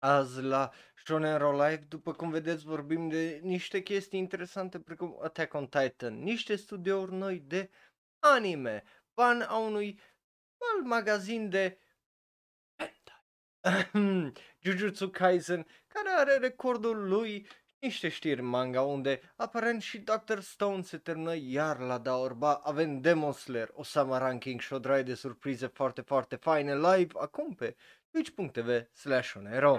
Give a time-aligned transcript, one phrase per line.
[0.00, 0.70] Azi la
[1.04, 6.22] Shonen Ro Live, după cum vedeți, vorbim de niște chestii interesante precum Attack on Titan,
[6.22, 7.70] niște studiouri noi de
[8.18, 8.82] anime,
[9.14, 10.00] fan a unui
[10.58, 11.78] alt magazin de
[12.76, 14.32] hentai.
[14.62, 17.46] Jujutsu Kaisen, care are recordul lui
[17.80, 20.38] niște știri manga unde aparent și Dr.
[20.38, 25.14] Stone se termină iar la Daorba, avem Demon Slayer, Osama Ranking și o draie de
[25.14, 27.76] surprize foarte, foarte faine live acum pe
[28.10, 29.78] twitch.tv slash onero.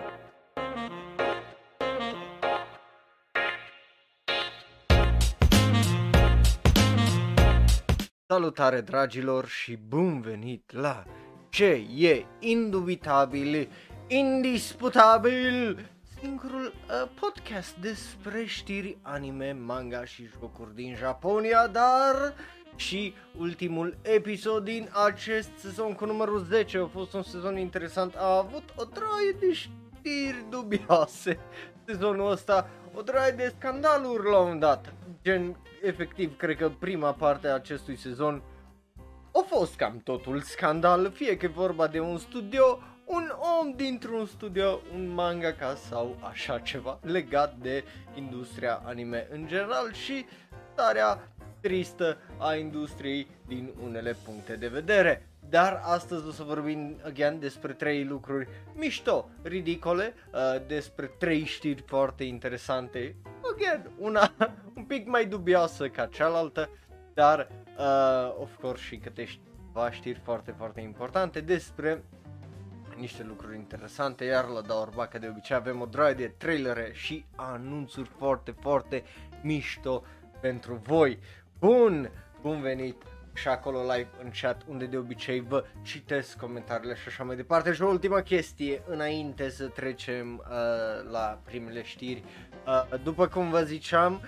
[8.28, 11.04] Salutare dragilor și bun venit la
[11.50, 13.70] ce e indubitabil,
[14.08, 22.34] indisputabil, singurul uh, podcast despre știri anime, manga și jocuri din Japonia, dar
[22.76, 28.38] și ultimul episod din acest sezon cu numărul 10 a fost un sezon interesant, a
[28.38, 31.40] avut o draie de știri dubioase
[31.86, 37.48] sezonul ăsta, o draie de scandaluri la un dat, gen efectiv cred că prima parte
[37.48, 38.42] a acestui sezon
[39.34, 43.32] a fost cam totul scandal, fie că e vorba de un studio, un
[43.62, 50.26] om dintr-un studio, un mangaka sau așa ceva legat de industria anime în general și
[50.74, 51.32] starea
[51.62, 55.26] tristă a industriei din unele puncte de vedere.
[55.50, 61.82] Dar astăzi o să vorbim again despre trei lucruri mișto, ridicole, uh, despre trei știri
[61.82, 63.16] foarte interesante.
[63.54, 64.34] Again, una
[64.78, 66.70] un pic mai dubioasă ca cealaltă,
[67.14, 72.04] dar uh, of course și câteva știri foarte, foarte importante despre
[72.98, 77.26] niște lucruri interesante, iar la Daorba, ca de obicei, avem o droaie de trailere și
[77.36, 79.04] anunțuri foarte, foarte
[79.42, 80.04] mișto
[80.42, 81.20] pentru voi.
[81.62, 87.08] Bun, bun venit și acolo live în chat unde de obicei vă citesc comentariile și
[87.08, 87.74] așa mai departe.
[87.74, 92.24] Și o ultima chestie înainte să trecem uh, la primele știri.
[92.68, 94.22] Uh, după cum vă ziceam,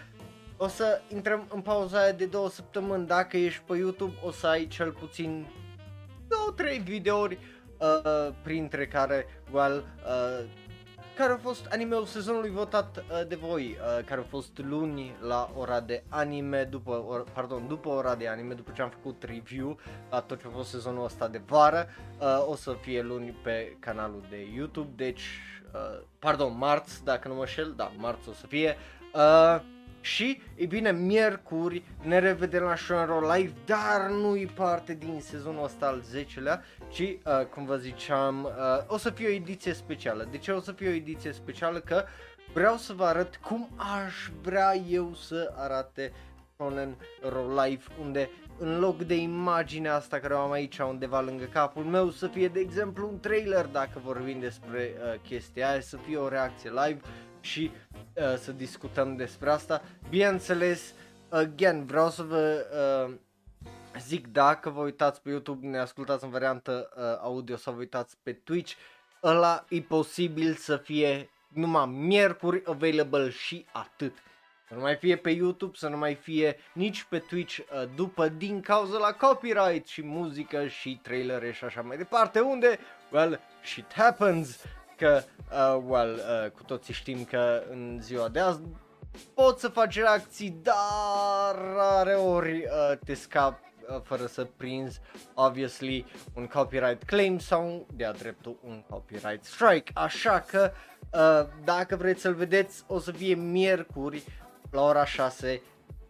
[0.57, 3.07] o să intrăm în pauza aia de două săptămâni.
[3.07, 5.47] Dacă ești pe YouTube o să ai cel puțin
[6.27, 7.37] două, trei videouri
[7.77, 10.45] uh, printre care, well, uh,
[11.15, 15.51] care a fost animeul sezonului votat uh, de voi, uh, care a fost luni la
[15.57, 19.79] ora de anime, după, or, pardon, după ora de anime, după ce am făcut review
[20.09, 21.87] la tot ce a fost sezonul ăsta de vară,
[22.19, 25.39] uh, o să fie luni pe canalul de YouTube, deci,
[25.73, 28.77] uh, pardon, marți, dacă nu mă șel, da, marți o să fie.
[29.13, 29.61] Uh,
[30.03, 35.85] și, e bine, miercuri ne revedem la Shonen Live, dar nu-i parte din sezonul ăsta
[35.85, 38.51] al 10-lea, ci, uh, cum vă ziceam, uh,
[38.87, 40.27] o să fie o ediție specială.
[40.31, 41.79] De ce o să fie o ediție specială?
[41.79, 42.03] Că
[42.53, 43.69] vreau să vă arăt cum
[44.05, 46.13] aș vrea eu să arate
[46.55, 46.97] Shonen
[47.63, 52.09] Live, unde în loc de imaginea asta care o am aici undeva lângă capul meu,
[52.09, 56.27] să fie, de exemplu, un trailer dacă vorbim despre uh, chestia aia, să fie o
[56.27, 57.01] reacție live
[57.43, 57.71] și
[58.13, 59.81] uh, să discutăm despre asta.
[60.09, 60.93] Bineînțeles,
[61.29, 62.65] again, vreau să vă
[63.07, 63.13] uh,
[63.99, 68.17] zic dacă vă uitați pe YouTube, ne ascultați în variantă uh, audio sau vă uitați
[68.23, 68.73] pe Twitch,
[69.23, 74.17] ăla e posibil să fie numai miercuri available și atât.
[74.67, 77.65] Să nu mai fie pe YouTube, să nu mai fie nici pe Twitch uh,
[77.95, 82.79] după din cauza la copyright și muzică și trailere și așa mai departe, unde,
[83.11, 84.65] well, shit happens
[84.97, 88.59] că, uh, well, uh, cu toții știm că în ziua de azi
[89.33, 94.99] poți să faci reacții, dar rare ori uh, te scapi uh, fără să prinzi,
[95.33, 96.05] obviously,
[96.35, 99.91] un copyright claim sau, de-a dreptul, un copyright strike.
[99.93, 100.71] Așa că,
[101.13, 104.23] uh, dacă vreți să-l vedeți, o să fie miercuri
[104.71, 105.61] la ora 6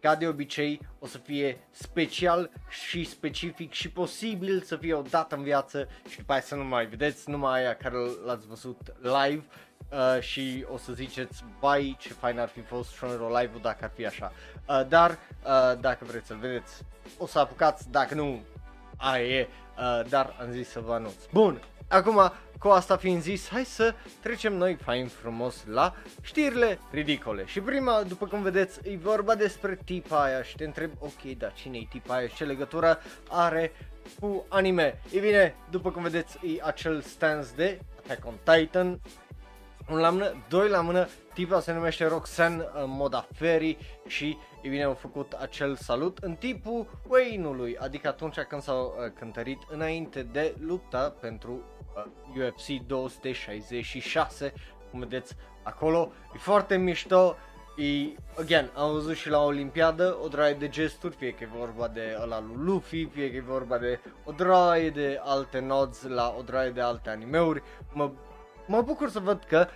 [0.04, 5.36] ca de obicei o să fie special și specific și posibil să fie o dată
[5.36, 9.44] în viață și după aia să nu mai vedeți numai aia care l-ați văzut live
[9.90, 13.90] uh, și o să ziceți, bai ce fain ar fi fost Shonero live-ul dacă ar
[13.94, 14.32] fi așa.
[14.68, 16.82] Uh, dar uh, dacă vreți să-l vedeți,
[17.18, 18.42] o să apucați, dacă nu,
[18.96, 19.48] aia e,
[19.78, 21.24] uh, dar am zis să vă anunț.
[21.32, 22.32] Bun, acum
[22.64, 27.44] cu asta fiind zis, hai să trecem noi fain frumos la știrile ridicole.
[27.46, 31.52] Și prima, după cum vedeți, e vorba despre tipa aia și te întreb, ok, dar
[31.52, 33.72] cine e tipa aia și ce legătură are
[34.20, 35.00] cu anime?
[35.12, 39.00] E bine, după cum vedeți, e acel stance de Attack on Titan,
[39.90, 43.76] un la mână, doi la mână, tipa se numește Roxanne în moda Fairy
[44.06, 49.12] și e bine au făcut acel salut în tipul Wayne-ului, adică atunci când s-au uh,
[49.18, 51.62] cântărit înainte de lupta pentru
[52.36, 54.52] UFC 266,
[54.90, 57.36] cum vedeți acolo, e foarte mișto,
[57.76, 61.88] E, again, am văzut și la Olimpiadă o draie de gesturi, fie că e vorba
[61.88, 66.34] de ăla lui Luffy, fie că e vorba de o draie de alte nods la
[66.38, 67.62] o draie de alte animeuri.
[67.92, 68.10] Mă
[68.66, 69.66] mă bucur să văd că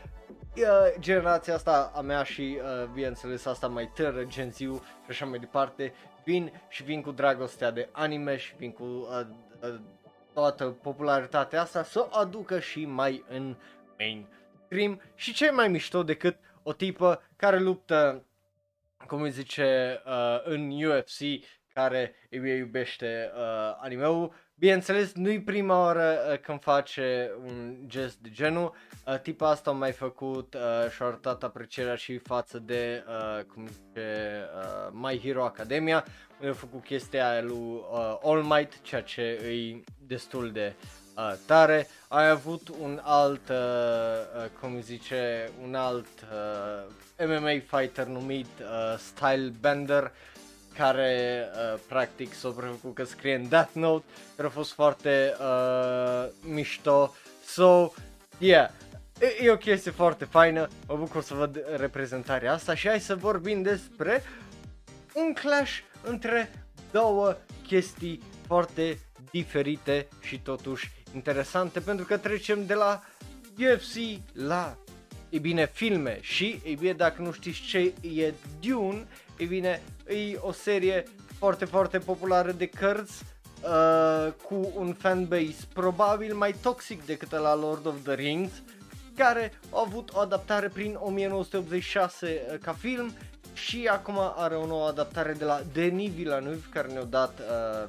[0.57, 4.71] uh, generația asta a mea și, uh, bineînțeles, asta mai tânără, Gen Z și
[5.09, 5.93] așa mai departe,
[6.25, 9.27] vin și vin cu dragostea de anime și vin cu uh,
[9.63, 9.81] uh,
[10.39, 13.57] toată popularitatea asta să o aducă și mai în
[13.99, 18.25] mainstream și ce mai mișto decât o tipă care luptă,
[19.07, 21.45] cum îi zice, uh, în UFC,
[21.75, 24.33] care îi iubește uh, anime-ul.
[24.55, 28.75] Bineînțeles, nu-i prima oară uh, când face un gest de genul.
[29.07, 33.67] Uh, tipa asta a mai făcut uh, și-a arătat aprecierea și față de, uh, cum
[33.67, 36.05] zice, uh, My Hero Academia.
[36.41, 40.75] Unde a făcut chestia aia lui uh, All Might, ceea ce e destul de
[41.17, 41.89] uh, tare.
[42.09, 46.09] Ai avut un alt, uh, uh, cum zice, un alt
[47.19, 50.13] uh, MMA fighter numit uh, Style Bender
[50.77, 54.05] care uh, practic s-a prefăcut că scrie în Death Note,
[54.37, 57.15] care a fost foarte uh, mișto.
[57.45, 57.93] So,
[58.39, 58.71] yeah,
[59.21, 63.15] e, e o chestie foarte faină, mă bucur să văd reprezentarea asta și hai să
[63.15, 64.23] vorbim despre
[65.15, 66.51] un clash între
[66.91, 67.37] două
[67.67, 68.99] chestii foarte
[69.31, 73.03] diferite și totuși interesante pentru că trecem de la
[73.59, 74.77] UFC la
[75.29, 76.19] e bine filme.
[76.21, 79.07] Și e bine dacă nu știți ce e Dune,
[79.37, 81.05] e bine e o serie
[81.39, 83.23] foarte foarte populară de cărți
[83.63, 88.53] uh, cu un fanbase probabil mai toxic decât la Lord of the Rings
[89.17, 93.13] care a avut o adaptare prin 1986 uh, ca film
[93.65, 97.89] și acum are o nouă adaptare de la Denis Villeneuve care ne-a dat uh,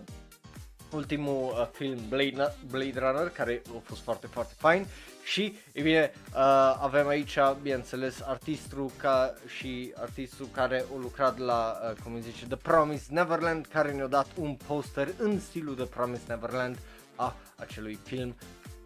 [0.91, 4.85] ultimul uh, film Blade, Blade Runner care a fost foarte foarte fain
[5.23, 11.79] și, e bine, uh, avem aici, bineînțeles, artistul ca și artistul care a lucrat la,
[11.83, 15.85] uh, cum îi zice, The Promised Neverland, care ne-a dat un poster în stilul The
[15.85, 16.77] Promised Neverland
[17.15, 18.35] a acelui film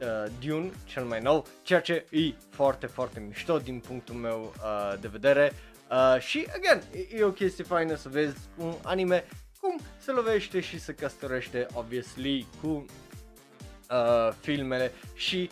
[0.02, 5.00] uh, Dune, cel mai nou, ceea ce e foarte, foarte mișto din punctul meu uh,
[5.00, 5.52] de vedere.
[5.54, 5.73] Uh,
[6.20, 9.24] și, again, e, e o chestie faină să vezi un anime
[9.60, 15.50] cum se lovește și se căsătorește, obviously, cu uh, filmele și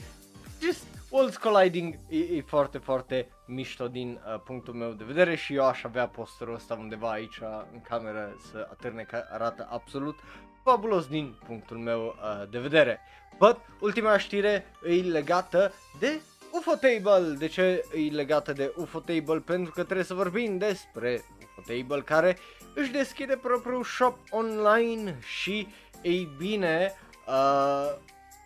[0.61, 5.53] just Worlds Colliding e, e foarte, foarte mișto din uh, punctul meu de vedere și
[5.53, 7.39] eu aș avea posterul ăsta undeva aici
[7.73, 10.19] în cameră să atârne că arată absolut
[10.63, 12.99] fabulos din punctul meu uh, de vedere.
[13.37, 16.21] But, ultima știre e legată de
[16.51, 17.35] UFO Table.
[17.37, 19.39] De ce e legată de UFO Table?
[19.39, 22.37] Pentru că trebuie să vorbim despre UFO Table care
[22.73, 25.67] își deschide propriul shop online și,
[26.01, 26.93] ei bine,
[27.27, 27.95] uh,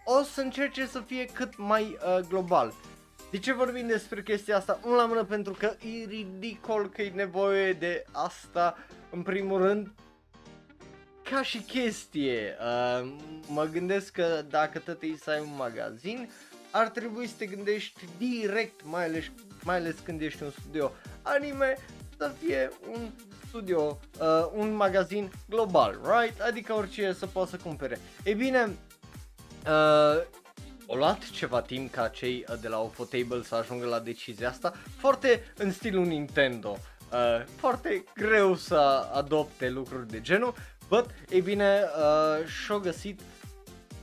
[0.06, 2.74] o să încerce să fie cât mai uh, global.
[3.32, 4.80] De ce vorbim despre chestia asta?
[4.86, 8.78] Un la mână pentru că e ridicol că e nevoie de asta
[9.10, 9.92] în primul rând
[11.30, 12.58] ca și chestie.
[12.60, 13.12] Uh,
[13.48, 16.30] mă gândesc că dacă tot e să ai un magazin,
[16.76, 19.24] ar trebui să te gândești direct, mai ales,
[19.64, 20.92] mai ales când ești un studio
[21.22, 21.78] anime,
[22.18, 23.10] să fie un
[23.48, 26.42] studio, uh, un magazin global, right?
[26.42, 28.00] Adică orice să poată să cumpere.
[28.24, 28.76] Ei bine,
[29.68, 30.22] Uh,
[30.86, 34.74] o luat ceva timp ca cei uh, de la Ufotable să ajungă la decizia asta,
[34.98, 36.78] foarte în stilul Nintendo.
[37.12, 40.54] Uh, foarte greu să adopte lucruri de genul,
[40.88, 43.20] but, ei bine, uh, și-au găsit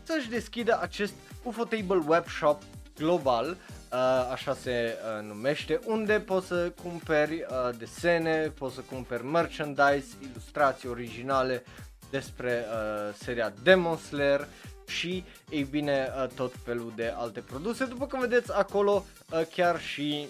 [0.02, 2.62] să-și deschidă acest Ufotable Web Shop
[2.96, 9.24] global, uh, așa se uh, numește, unde poți să cumperi uh, desene, poți să cumperi
[9.24, 11.64] merchandise, ilustrații originale
[12.10, 14.46] despre uh, seria Demon Slayer
[14.86, 17.84] și, ei bine, uh, tot felul de alte produse.
[17.84, 20.26] După cum vedeți acolo, uh, chiar și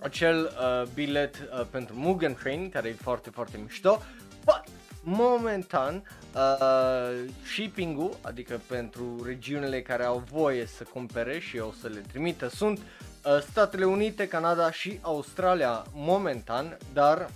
[0.00, 4.02] acel uh, bilet uh, pentru Mugen Train, care e foarte, foarte mișto.
[4.44, 4.62] But,
[5.08, 6.02] momentan,
[6.34, 12.48] uh, shipping-ul, adică pentru regiunile care au voie să cumpere și o să le trimită,
[12.48, 17.30] sunt uh, Statele Unite, Canada și Australia momentan, dar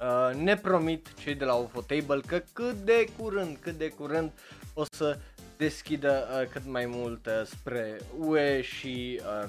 [0.00, 4.30] uh, ne promit cei de la Ufotable că cât de curând, cât de curând
[4.74, 5.18] o să
[5.56, 9.48] deschidă uh, cât mai mult uh, spre UE și uh,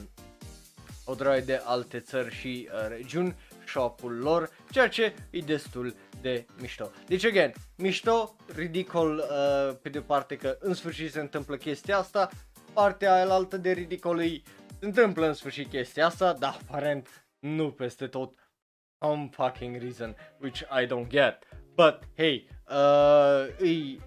[1.06, 3.36] o droaie de alte țări și uh, regiuni
[3.68, 6.92] shop-ul lor, ceea ce e destul de mișto.
[7.08, 12.30] Deci, again, mișto, ridicol uh, pe de parte că în sfârșit se întâmplă chestia asta,
[12.74, 14.42] partea aia altă de ridicol e
[14.80, 18.54] se întâmplă în sfârșit chestia asta, dar aparent nu peste tot
[19.00, 21.44] some fucking reason which I don't get.
[21.76, 23.98] But hey, uh, e,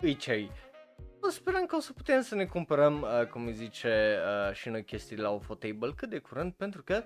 [0.00, 0.48] e ce
[1.32, 4.84] sperăm că o să putem să ne cumpărăm, uh, cum îi zice, uh, și noi
[4.84, 7.02] chestii la Ufotable cât de curând, pentru că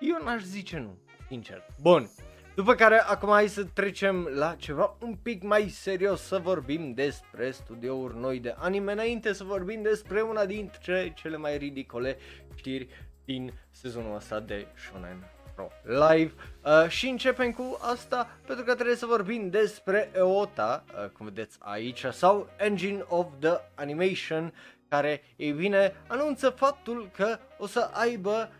[0.00, 0.98] eu n-aș zice nu,
[1.28, 1.66] sincer.
[1.80, 2.10] Bun,
[2.58, 7.50] După care acum hai să trecem la ceva un pic mai serios să vorbim despre
[7.50, 8.92] studiouri noi de anime.
[8.92, 12.16] Înainte să vorbim despre una dintre cele mai ridicole
[12.54, 12.88] știri
[13.24, 16.32] din sezonul ăsta de Shonen Pro Live.
[16.64, 21.58] Uh, și începem cu asta pentru că trebuie să vorbim despre EOTA, uh, cum vedeți
[21.60, 24.54] aici, sau Engine of the Animation,
[24.88, 28.52] care, ei bine, anunță faptul că o să aibă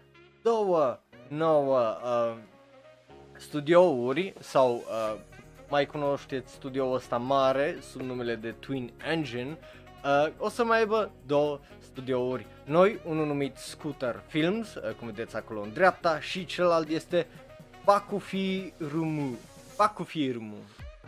[0.43, 2.37] două nouă uh,
[3.39, 5.19] studiouri sau uh,
[5.69, 9.59] mai cunoașteți studioul ăsta mare sub numele de Twin Engine,
[10.05, 12.47] uh, o să mai aibă două studiouri.
[12.65, 17.27] Noi, unul numit Scooter Films, uh, cum vedeți acolo în dreapta, și celălalt este
[17.85, 19.37] Bakufirmu,
[19.77, 20.57] Bakufirmu,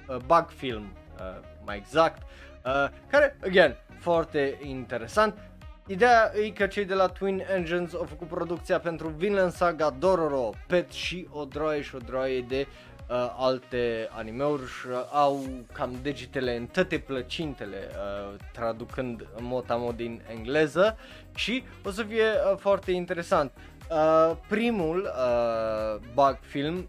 [0.08, 2.22] uh, Bug Film, uh, mai exact,
[2.64, 5.49] uh, care, again, foarte interesant.
[5.90, 10.50] Ideea e că cei de la Twin Engines au făcut producția pentru Vinland Saga, Dororo,
[10.66, 15.98] Pet și o droaie și o droaie de uh, alte animeuri și uh, au cam
[16.02, 20.98] degetele în toate plăcintele, uh, traducând în mod din engleză
[21.34, 23.52] și o să fie uh, foarte interesant.
[23.90, 26.88] Uh, primul uh, bug film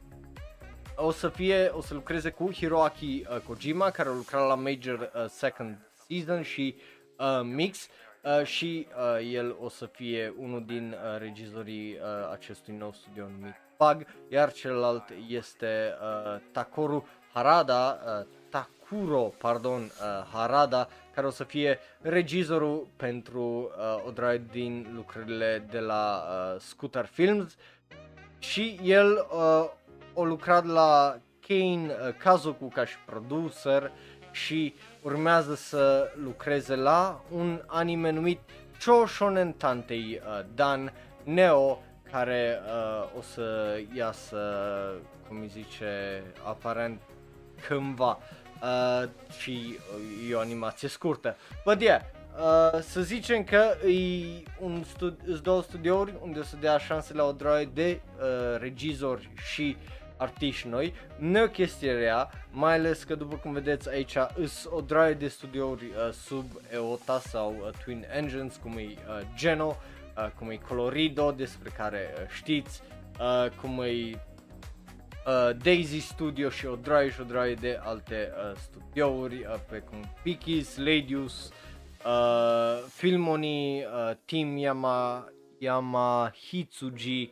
[0.95, 5.11] o să fie, o să lucreze cu Hiroaki uh, Kojima, care a lucrat la Major
[5.15, 5.77] uh, Second
[6.07, 6.75] Season și
[7.17, 7.87] uh, Mix
[8.23, 13.27] uh, și uh, el o să fie unul din uh, regizorii uh, acestui nou studio
[13.27, 21.29] numit Bug, iar celălalt este uh, Takoru Harada, uh, Takuro, pardon, uh, Harada, care o
[21.29, 23.41] să fie regizorul pentru
[23.77, 27.55] uh, o draie din lucrările de la uh, Scooter Films.
[28.39, 29.71] Și el uh,
[30.15, 33.91] a lucrat la Kane uh, Kazoku ca și producer
[34.31, 38.39] și urmează să lucreze la un anime numit
[38.79, 40.93] Cho Shonen Tantei uh, Dan
[41.23, 41.81] Neo
[42.11, 44.37] care uh, o să iasă,
[45.27, 47.01] cum îi zice, aparent
[47.67, 48.17] cândva
[48.61, 51.35] uh, și uh, e o animație scurtă.
[51.65, 52.01] But yeah,
[52.37, 57.23] uh, să zicem că e un studi- două studiouri unde o să dea șanse la
[57.23, 59.77] o droaie de uh, regizori și
[60.21, 64.81] artiști noi, nu o chestie rea, mai ales că după cum vedeți aici îs o
[64.81, 68.95] droaie de studiouri uh, sub EOTA sau uh, Twin Engines, cum e uh,
[69.35, 69.75] Geno,
[70.17, 72.81] uh, cum e Colorido, despre care uh, știți,
[73.19, 78.57] uh, cum e uh, Daisy Studio și o droaie și o droaie de alte uh,
[78.57, 81.51] studiouri, uh, pe cum Pikis, Ladius,
[82.05, 87.29] uh, Filmoni, uh, Team Yama, Yama Hitsuji,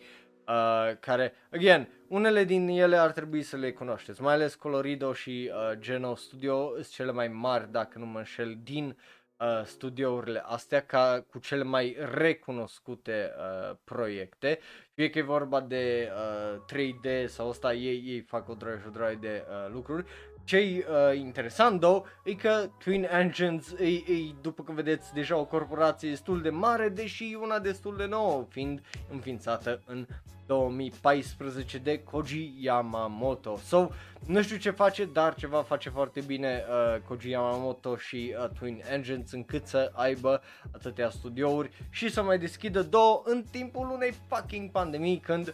[0.47, 5.51] uh, care, again, unele din ele ar trebui să le cunoașteți, mai ales Colorido și
[5.53, 8.97] uh, Geno Studio sunt cele mai mari, dacă nu mă înșel, din
[9.37, 14.59] uh, studiourile astea ca cu cele mai recunoscute uh, proiecte,
[14.93, 18.87] fie că e vorba de uh, 3D sau asta, ei, ei fac o droaie și
[18.87, 20.05] o droaie de uh, lucruri.
[20.49, 25.45] Ce-i uh, interesant, though, e că Twin Engines e, e, după cum vedeți, deja o
[25.45, 30.05] corporație destul de mare, deși una destul de nouă, fiind înființată în
[30.45, 33.57] 2014 de Koji Yamamoto.
[33.65, 33.87] So,
[34.25, 38.81] nu știu ce face, dar ceva face foarte bine uh, Koji Yamamoto și uh, Twin
[38.91, 40.41] Engines încât să aibă
[40.71, 45.53] atâtea studiouri și să mai deschidă două în timpul unei fucking pandemii când uh,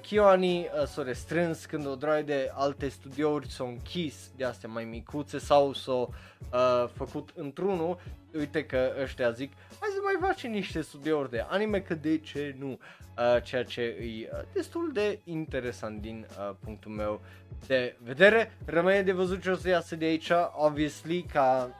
[0.00, 4.84] Kyoani uh, s-a restrâns când o droaie de alte studiouri s-au închis de astea mai
[4.84, 6.14] micuțe sau s-au
[6.52, 7.98] uh, făcut într-unul
[8.38, 12.54] uite că ăștia zic, hai să mai facem niște studiouri de anime, că de ce
[12.58, 12.78] nu?
[13.18, 17.20] Uh, ceea ce e uh, destul de interesant din uh, punctul meu
[17.66, 18.52] de vedere.
[18.64, 21.70] Rămâne de văzut ce o să iasă de aici, obviously, ca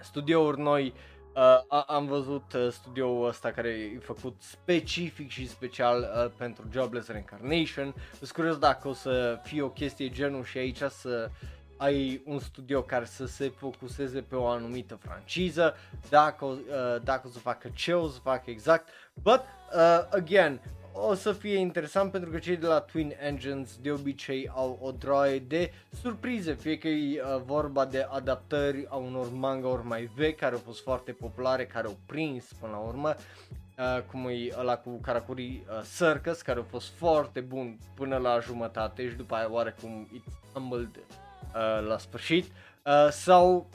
[0.00, 1.13] studiouri noi Uh,
[1.86, 7.94] am văzut uh, studioul ăsta care e făcut specific și special uh, pentru Jobless Reincarnation.
[8.18, 11.30] Sunt curios dacă o să fie o chestie genul și aici să
[11.76, 15.74] ai un studio care să se focuseze pe o anumită franciză,
[16.08, 16.58] dacă, uh,
[17.02, 18.88] dacă o să facă ce o să facă exact,
[19.22, 19.40] but
[19.74, 20.60] uh, again,
[20.96, 24.90] o să fie interesant pentru că cei de la Twin Engines de obicei au o
[24.90, 25.72] droaie de
[26.02, 30.60] surprize, fie că e uh, vorba de adaptări a unor manga-uri mai vechi care au
[30.64, 33.14] fost foarte populare, care au prins până la urmă,
[33.78, 38.38] uh, cum e ăla cu Karakuri uh, Circus, care a fost foarte bun până la
[38.38, 42.44] jumătate și după aia oarecum it's tumbled uh, la sfârșit.
[42.86, 43.66] Uh, sau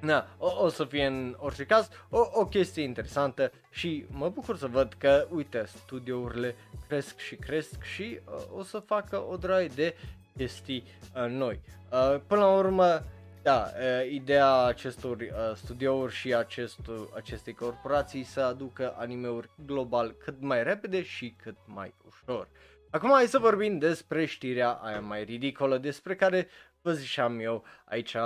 [0.00, 4.56] Na, o, o să fie în orice caz o, o chestie interesantă și mă bucur
[4.56, 6.56] să văd că, uite, studiourile
[6.88, 9.96] cresc și cresc și uh, o să facă o draie de
[10.36, 10.84] chestii
[11.14, 11.60] uh, noi.
[11.92, 13.04] Uh, până la urmă,
[13.42, 16.78] da, uh, ideea acestor uh, studiouri și acest,
[17.14, 22.48] acestei corporații să aducă animeuri global cât mai repede și cât mai ușor.
[22.90, 26.48] Acum hai să vorbim despre știrea aia mai ridicolă despre care
[26.82, 28.16] vă ziceam eu aici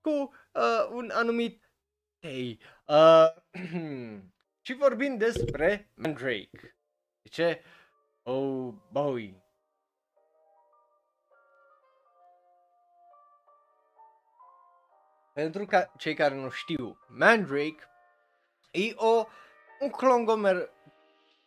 [0.00, 1.70] cu uh, un anumit
[2.18, 2.60] tei.
[2.86, 3.26] Uh,
[4.66, 6.76] și vorbim despre Mandrake.
[7.22, 7.62] De ce?
[8.22, 9.42] Oh, boy.
[15.32, 17.88] Pentru că cei care nu știu, Mandrake
[18.70, 19.26] e o,
[19.80, 20.70] un conglomer...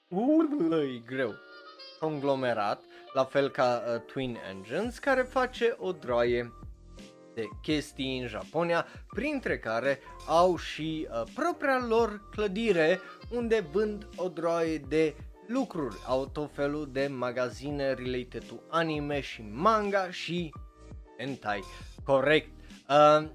[0.08, 1.36] Ui, greu.
[2.00, 2.82] Conglomerat,
[3.14, 6.52] la fel ca uh, Twin Engines, care face o droaie
[7.38, 14.28] de chestii în Japonia, printre care au și uh, propria lor clădire unde vând o
[14.28, 15.16] droaie de
[15.48, 15.96] lucruri.
[16.06, 20.54] Au tot felul de magazine related to anime și manga și
[21.18, 21.64] hentai.
[22.04, 22.50] Corect.
[22.90, 23.28] Uh,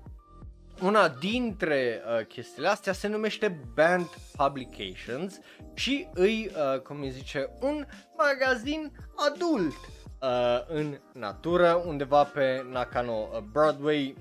[0.80, 5.38] una dintre uh, chestiile astea se numește Band Publications
[5.74, 8.92] și îi, uh, cum îi zice, un magazin
[9.32, 9.74] adult
[10.22, 14.16] uh, în natură, undeva pe Nakano uh, Broadway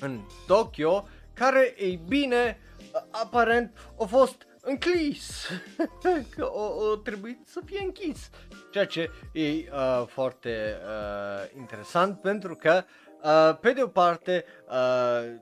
[0.00, 5.48] în Tokyo, care, ei bine, uh, aparent a fost închis,
[6.36, 8.30] că o, o trebuit să fie închis,
[8.70, 12.84] ceea ce e uh, foarte uh, interesant pentru că,
[13.22, 15.34] uh, pe de o parte, uh,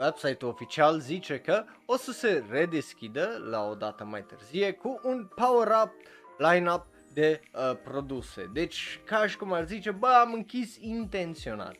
[0.00, 5.28] website-ul oficial zice că o să se redeschidă la o dată mai târzie cu un
[5.34, 5.92] power-up
[6.38, 8.50] line-up de uh, produse.
[8.52, 11.76] Deci, ca și cum ar zice, bă, am închis intenționat.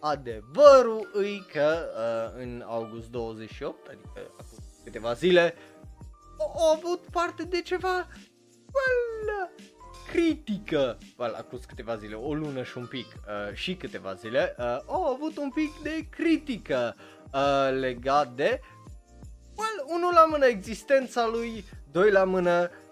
[0.00, 1.88] Adevărul îi că
[2.34, 5.54] uh, în august 28, adică acum câteva zile,
[6.38, 8.08] au avut parte de ceva
[8.74, 9.50] well,
[10.10, 14.78] critică, well, acum câteva zile, o lună și un pic uh, și câteva zile, uh,
[14.86, 16.94] au avut un pic de critică
[17.32, 18.60] uh, legat de,
[19.56, 22.83] well, unul la mână existența lui, doi la mână plasamentului.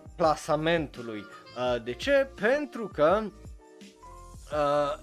[1.56, 2.28] Uh, de ce?
[2.34, 3.22] Pentru că
[4.52, 4.98] uh,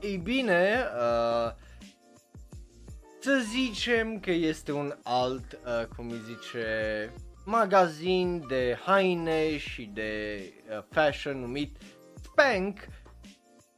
[0.00, 1.52] ei bine, uh,
[3.20, 7.12] să zicem că este un alt, uh, cum îi zice,
[7.44, 11.76] magazin de haine și de uh, fashion numit
[12.22, 12.78] Spank,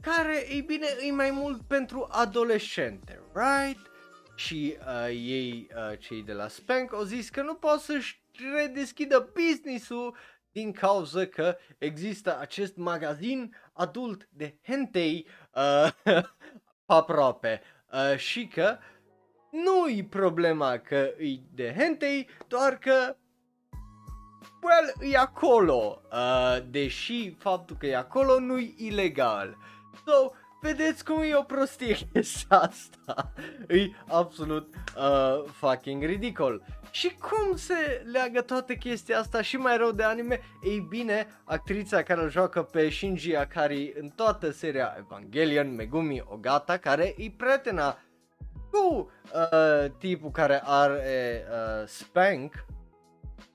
[0.02, 3.90] care, ei bine, e mai mult pentru adolescente, right?
[4.34, 8.20] Și uh, ei, uh, cei de la Spank, au zis că nu pot să-și
[8.56, 10.16] redeschidă business-ul
[10.52, 15.92] din cauza că există acest magazin adult de hentei uh,
[16.86, 18.78] aproape uh, și că
[19.50, 23.16] nu-i problema că e de hentei, doar că
[24.62, 29.56] well, e acolo, uh, deși faptul că e acolo nu-i ilegal.
[30.06, 30.32] So,
[30.66, 31.96] vedeți cum e o prostie
[32.48, 33.32] asta.
[33.68, 36.62] E absolut uh, fucking ridicol.
[36.90, 40.40] Și cum se leagă toată chestia asta și mai rău de anime?
[40.62, 46.76] Ei bine, actrița care îl joacă pe Shinji Akari în toată seria Evangelion, Megumi Ogata,
[46.76, 47.98] care e prietena
[48.70, 52.64] cu uh, tipul care are uh, Spank,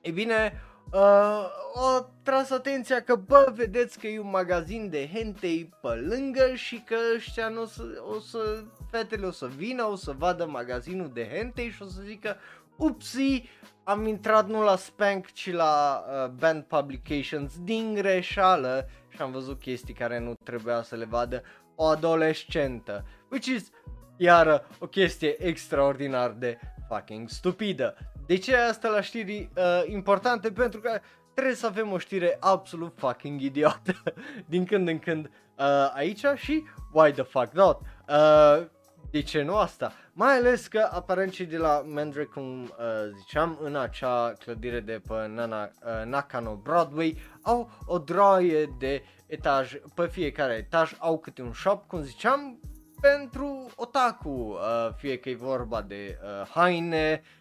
[0.01, 0.61] ei bine,
[0.93, 6.53] uh, o tras atenția că, bă, vedeți că e un magazin de hentei pe lângă
[6.55, 7.83] și că ăștia nu o să,
[8.15, 12.01] o să, fetele o să vină, o să vadă magazinul de hentei și o să
[12.05, 12.37] zică,
[12.75, 13.43] upsi,
[13.83, 19.59] am intrat nu la Spank, ci la uh, Band Publications din greșeală și am văzut
[19.59, 21.43] chestii care nu trebuia să le vadă
[21.75, 23.05] o adolescentă.
[23.29, 23.69] Which is,
[24.17, 27.97] iară, o chestie extraordinar de fucking stupidă.
[28.31, 30.51] De ce asta la știri uh, importante?
[30.51, 30.99] Pentru că
[31.33, 34.03] trebuie să avem o știre absolut fucking idiotă
[34.49, 37.79] din când în când uh, aici și why the fuck not?
[38.09, 38.65] Uh,
[39.09, 39.93] de ce nu asta?
[40.13, 42.67] Mai ales că aparent cei de la Mandrake, cum uh,
[43.17, 49.73] ziceam, în acea clădire de pe Nana, uh, Nakano Broadway au o droaie de etaj,
[49.95, 52.59] pe fiecare etaj au câte un shop, cum ziceam,
[53.01, 57.40] pentru otaku, uh, fie că e vorba de uh, haine, uh,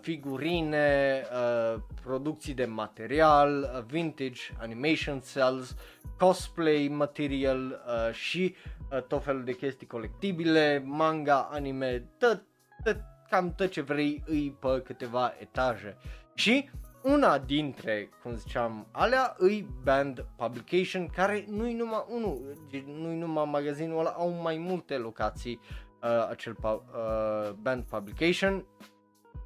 [0.00, 5.74] figurine, uh, producții de material, uh, vintage, animation cells,
[6.18, 8.54] cosplay material uh, și
[8.92, 12.42] uh, tot felul de chestii colectibile, manga, anime, tot,
[12.84, 12.96] tot,
[13.30, 15.96] cam tot ce vrei îi pe câteva etaje.
[16.34, 16.70] Și
[17.02, 23.98] una dintre, cum ziceam, alea îi Band Publication, care nu-i numai unul, nu-i numai magazinul
[23.98, 25.60] ăla, au mai multe locații
[26.02, 28.64] uh, acel uh, Band Publication,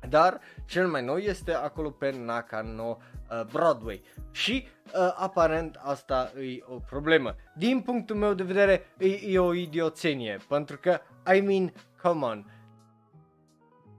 [0.08, 2.98] dar cel mai nou este acolo pe Nakano
[3.30, 7.34] uh, Broadway și uh, aparent asta e o problemă.
[7.56, 11.00] Din punctul meu de vedere e, e o idioțenie, pentru că,
[11.34, 12.52] I mean, come on,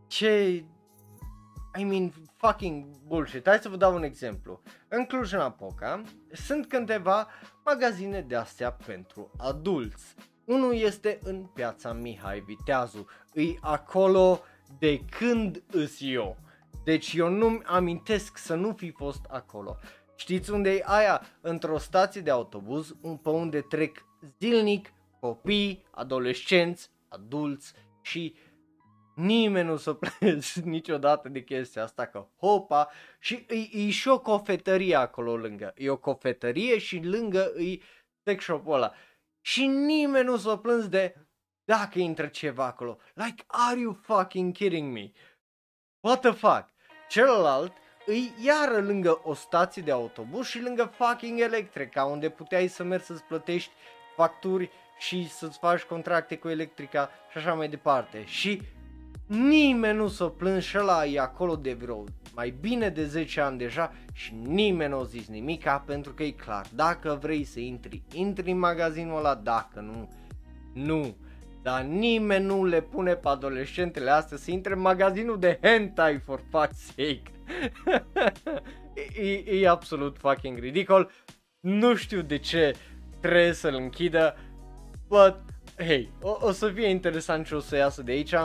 [0.08, 0.64] ce
[1.78, 3.48] I mean, fucking bullshit.
[3.48, 4.62] Hai să vă dau un exemplu.
[4.88, 7.28] În Cluj-Napoca sunt câteva
[7.66, 10.16] magazine de astea pentru adulți.
[10.46, 13.08] Unul este în piața Mihai Viteazu.
[13.34, 14.40] Îi acolo
[14.80, 16.38] de când îs eu.
[16.84, 19.78] Deci eu nu-mi amintesc să nu fi fost acolo.
[20.16, 21.22] Știți unde e aia?
[21.42, 24.06] Într-o stație de autobuz, un pe unde trec
[24.40, 28.36] zilnic copii, adolescenți, adulți și
[29.16, 34.20] nimeni nu s-o plâns niciodată de chestia asta că hopa și e, e și o
[34.20, 35.74] cofetărie acolo lângă.
[35.78, 37.78] E o cofetărie și lângă e
[38.24, 38.94] sex shop-ul ăla.
[39.42, 41.16] Și nimeni nu s-o plâns de
[41.76, 42.98] dacă intră ceva acolo.
[43.14, 45.12] Like, are you fucking kidding me?
[46.00, 46.66] What the fuck?
[47.10, 47.72] Celălalt
[48.06, 53.06] îi iară lângă o stație de autobuz și lângă fucking Electrica, unde puteai să mergi
[53.06, 53.72] să-ți plătești
[54.16, 58.26] facturi și să-ți faci contracte cu Electrica și așa mai departe.
[58.26, 58.62] Și
[59.26, 62.04] nimeni nu s-a plâns și ăla e acolo de vreo
[62.36, 66.32] mai bine de 10 ani deja și nimeni nu a zis nimica pentru că e
[66.32, 70.10] clar, dacă vrei să intri, intri în magazinul ăla, dacă nu,
[70.74, 71.28] nu.
[71.70, 76.40] Dar nimeni nu le pune pe adolescentele astea să intre în magazinul de hentai for
[76.40, 77.22] fuck's sake.
[79.22, 81.12] e, e, e absolut fucking ridicol.
[81.60, 82.76] Nu știu de ce
[83.20, 84.36] trebuie să-l închidă,
[85.08, 85.36] but
[85.78, 88.36] hey, o, o să fie interesant ce o să iasă de aici.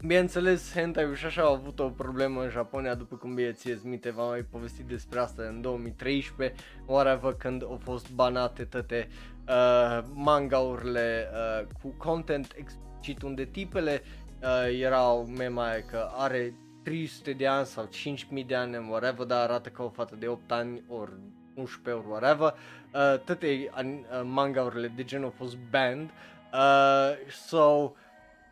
[0.00, 4.10] Bineînțeles, hentai și așa au avut o problemă în Japonia, după cum bine ție minte,
[4.10, 9.08] v-am mai povestit despre asta în 2013, whatever, când au fost banate toate
[9.48, 14.02] uh, manga-urile uh, cu content explicit, unde tipele
[14.42, 19.68] uh, erau mema că are 300 de ani sau 5000 de ani, whatever, dar arată
[19.68, 21.12] ca o fată de 8 ani ori
[21.54, 22.54] 11 ori whatever,
[22.94, 26.10] uh, toate uh, manga-urile de genul au fost banned,
[26.52, 27.92] uh, so,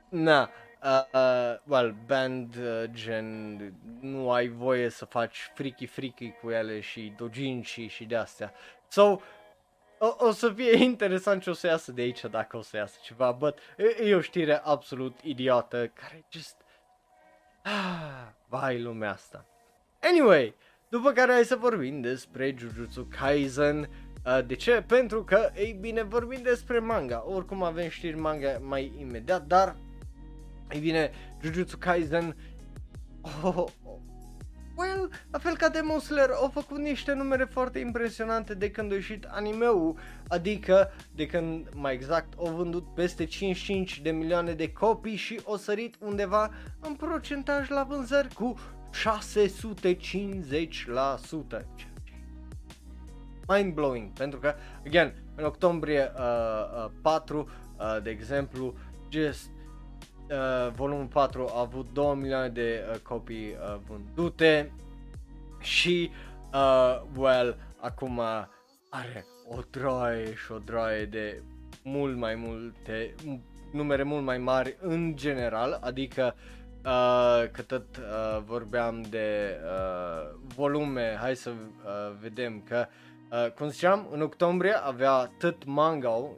[0.09, 0.51] na,
[0.85, 3.59] Uh, uh, well, band uh, gen
[4.01, 8.53] nu ai voie să faci freaky freaky cu ele și dojinshi și de astea.
[8.89, 9.17] So,
[9.99, 12.99] o, o să fie interesant ce o să iasă de aici dacă o să iasă
[13.03, 16.57] ceva, but e, e o știre absolut idiotă care just...
[17.63, 19.47] Ah, vai lumea asta.
[20.01, 20.55] Anyway,
[20.89, 23.91] după care hai să vorbim despre Jujutsu Kaisen.
[24.27, 24.85] Uh, de ce?
[24.87, 27.25] Pentru că, ei bine, vorbim despre manga.
[27.27, 29.77] Oricum avem știri manga mai imediat, dar
[30.71, 31.11] ei bine,
[31.43, 32.37] Jujutsu Kaisen
[33.21, 33.84] oh, oh, oh.
[34.77, 38.95] Well, la fel ca Demon Slayer, au făcut niște numere foarte impresionante de când a
[38.95, 45.17] ieșit anime-ul, adică de când, mai exact, au vândut peste 55 de milioane de copii
[45.17, 48.55] și o sărit undeva în procentaj la vânzări cu
[48.93, 48.97] 650%.
[53.49, 54.55] Mind blowing, pentru că,
[54.87, 56.21] again, în octombrie uh,
[56.85, 58.75] uh, 4, uh, de exemplu,
[59.11, 59.51] just
[60.31, 64.73] uh, volumul 4 a avut 2 milioane de uh, copii uh, vândute
[65.61, 66.11] și,
[66.53, 68.21] uh, well, acum
[68.91, 71.43] are o droaie și o droaie de
[71.83, 73.15] mult mai multe,
[73.73, 76.35] numere mult mai mari în general, adică
[76.85, 82.87] uh, că tot uh, vorbeam de uh, volume, hai să uh, vedem că,
[83.31, 86.31] uh, cum ziceam, în octombrie avea tot manga uh,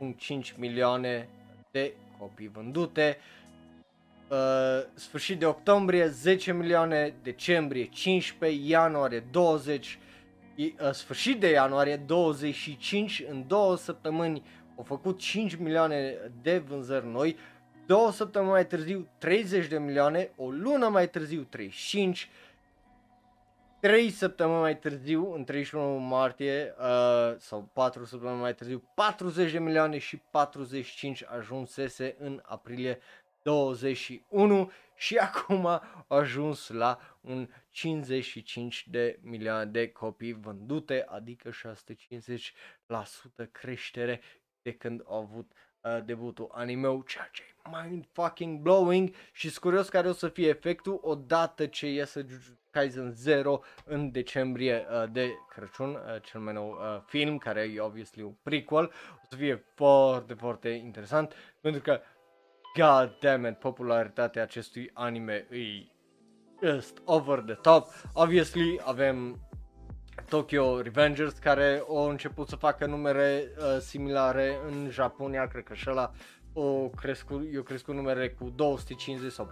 [0.00, 1.28] 8.5 milioane
[1.70, 3.18] de copii vândute.
[4.28, 4.36] Uh,
[4.94, 9.98] sfârșit de octombrie 10 milioane, decembrie 15, ianuarie 20,
[10.56, 14.42] uh, sfârșit de ianuarie 25, în două săptămâni
[14.76, 17.36] au făcut 5 milioane de vânzări noi,
[17.86, 22.28] două săptămâni mai târziu 30 de milioane, o lună mai târziu 35,
[23.80, 29.58] 3 săptămâni mai târziu, în 31 martie, uh, sau 4 săptămâni mai târziu, 40 de
[29.58, 32.98] milioane și 45 ajunsese în aprilie
[33.42, 41.52] 21 și acum a ajuns la un 55 de milioane de copii vândute, adică 650%
[43.52, 44.20] creștere
[44.62, 49.58] de când au avut uh, debutul anime ceea ce e mind fucking blowing și sunt
[49.58, 55.10] curios care o să fie efectul odată ce iese Jujutsu Kaisen 0 în decembrie uh,
[55.12, 58.84] de Crăciun, uh, cel mai nou uh, film, care e obviously un prequel.
[59.22, 62.00] O să fie foarte, foarte interesant, pentru că,
[62.74, 65.86] god damn it, popularitatea acestui anime e
[66.66, 67.86] just over the top.
[68.12, 69.47] Obviously, avem
[70.28, 75.90] Tokyo Revengers care au început să facă numere uh, similare în Japonia, cred că și
[75.90, 76.12] ăla
[76.52, 79.50] o crescut, eu crescut numere cu 250 sau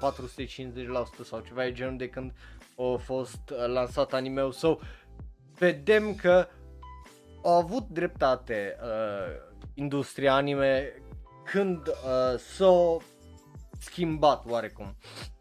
[1.23, 2.33] 450% sau ceva de genul de când
[2.77, 4.87] a fost uh, lansat anime-ul sau so,
[5.59, 6.49] vedem că
[7.43, 10.93] au avut dreptate uh, industria anime
[11.45, 12.97] când uh, s-a
[13.79, 14.97] schimbat oarecum.
[15.01, 15.36] Uh,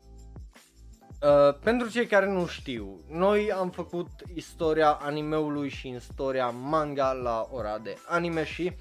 [1.64, 7.78] pentru cei care nu știu, noi am făcut istoria animeului și istoria manga la ora
[7.78, 8.76] de anime și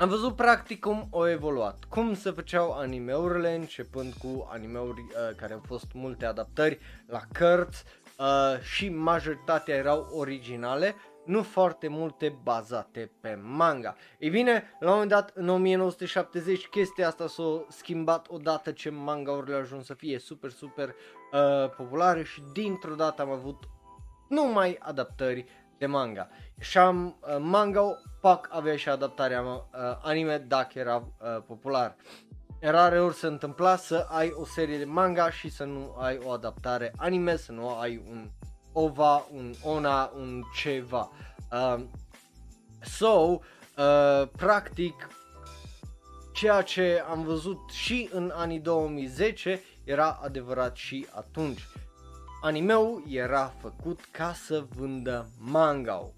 [0.00, 5.52] am văzut practic cum au evoluat, cum se făceau animeurile, începând cu animeuri uh, care
[5.52, 7.84] au fost multe adaptări la cărți
[8.18, 10.94] uh, și majoritatea erau originale,
[11.28, 13.96] nu foarte multe bazate pe manga.
[14.18, 19.54] Ei bine, la un moment dat, în 1970, chestia asta s-a schimbat odată ce manga-urile
[19.54, 23.68] au ajuns să fie super, super uh, populare și dintr-o dată am avut
[24.28, 25.44] numai adaptări
[25.78, 26.28] de manga.
[26.58, 29.60] Și am uh, manga pac avea și adaptarea uh,
[30.02, 31.96] anime dacă era uh, popular.
[32.60, 36.30] Rare ori se întâmpla să ai o serie de manga și să nu ai o
[36.30, 38.30] adaptare anime, să nu ai un
[38.72, 41.10] OVA, un ONA, un ceva.
[41.52, 41.84] Uh,
[42.80, 45.08] so, uh, practic,
[46.32, 51.66] ceea ce am văzut și în anii 2010 era adevărat și atunci.
[52.40, 56.12] Animeul era făcut ca să vândă manga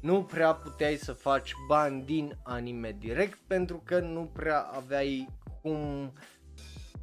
[0.00, 5.28] Nu prea puteai să faci bani din anime direct pentru că nu prea aveai
[5.62, 6.12] cum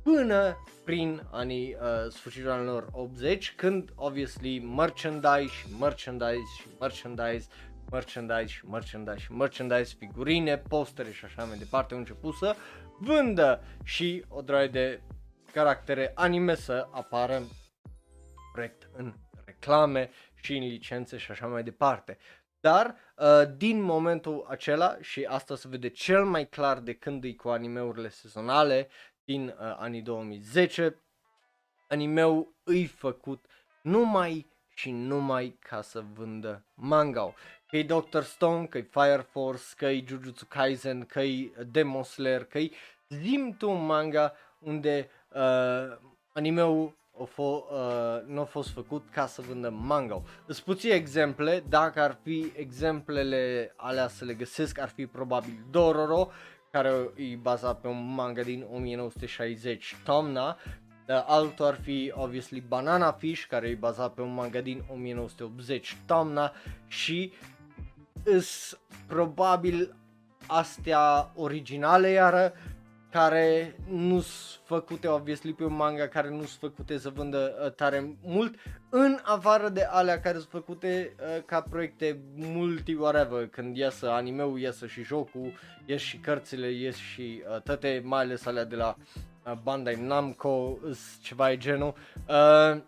[0.03, 7.47] până prin anii uh, sfârșitul anilor 80 când obviously merchandise și merchandise și merchandise
[7.91, 12.55] merchandise și merchandise și merchandise, figurine, postere și așa mai departe au început să
[12.99, 15.01] vândă și o draie de
[15.51, 17.41] caractere anime să apară
[18.53, 19.13] corect în
[19.45, 22.17] reclame și în licențe și așa mai departe.
[22.59, 27.33] Dar uh, din momentul acela și asta se vede cel mai clar de când e
[27.33, 28.89] cu animeurile sezonale
[29.29, 30.95] din uh, anii 2010,
[31.87, 33.45] animeul îi făcut
[33.81, 37.33] numai și numai ca să vândă manga
[37.67, 42.03] că e Doctor Stone, că e Fire Force, că e Jujutsu Kaisen, că e Demon
[42.03, 42.71] Slayer, că e
[43.07, 45.97] zim tu un manga unde uh,
[46.33, 50.21] animeul a f- uh, nu a fost făcut ca să vândă manga.
[50.45, 56.31] Îți puțin exemple, dacă ar fi exemplele alea să le găsesc, ar fi probabil Dororo,
[56.71, 60.57] care e bazat pe un manga din 1960, Tomna,
[61.09, 65.97] Uh, altul ar fi, obviously, Banana Fish, care e bazat pe un manga din 1980,
[66.05, 66.51] Tomna,
[66.87, 67.33] și
[68.23, 69.95] îs probabil
[70.47, 72.53] astea originale iară
[73.11, 77.71] care nu sunt făcute obviously pe un manga care nu sunt făcute să vândă uh,
[77.71, 78.55] tare mult
[78.89, 84.59] în afară de alea care sunt făcute uh, ca proiecte multi whatever când iasă animeul,
[84.59, 85.53] iasă și jocul,
[85.85, 88.95] ies și cărțile, ies și uh, toate mai ales alea de la
[89.45, 90.77] uh, Bandai Namco,
[91.21, 91.93] ceva e genul.
[92.27, 92.81] Uh,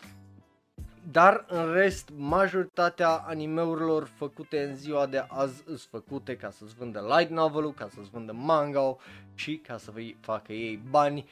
[1.11, 7.15] dar în rest, majoritatea animeurilor făcute în ziua de azi sunt făcute ca să-ți vândă
[7.17, 8.95] light novel ca să-ți vândă manga
[9.33, 11.29] și ca să vă facă ei bani.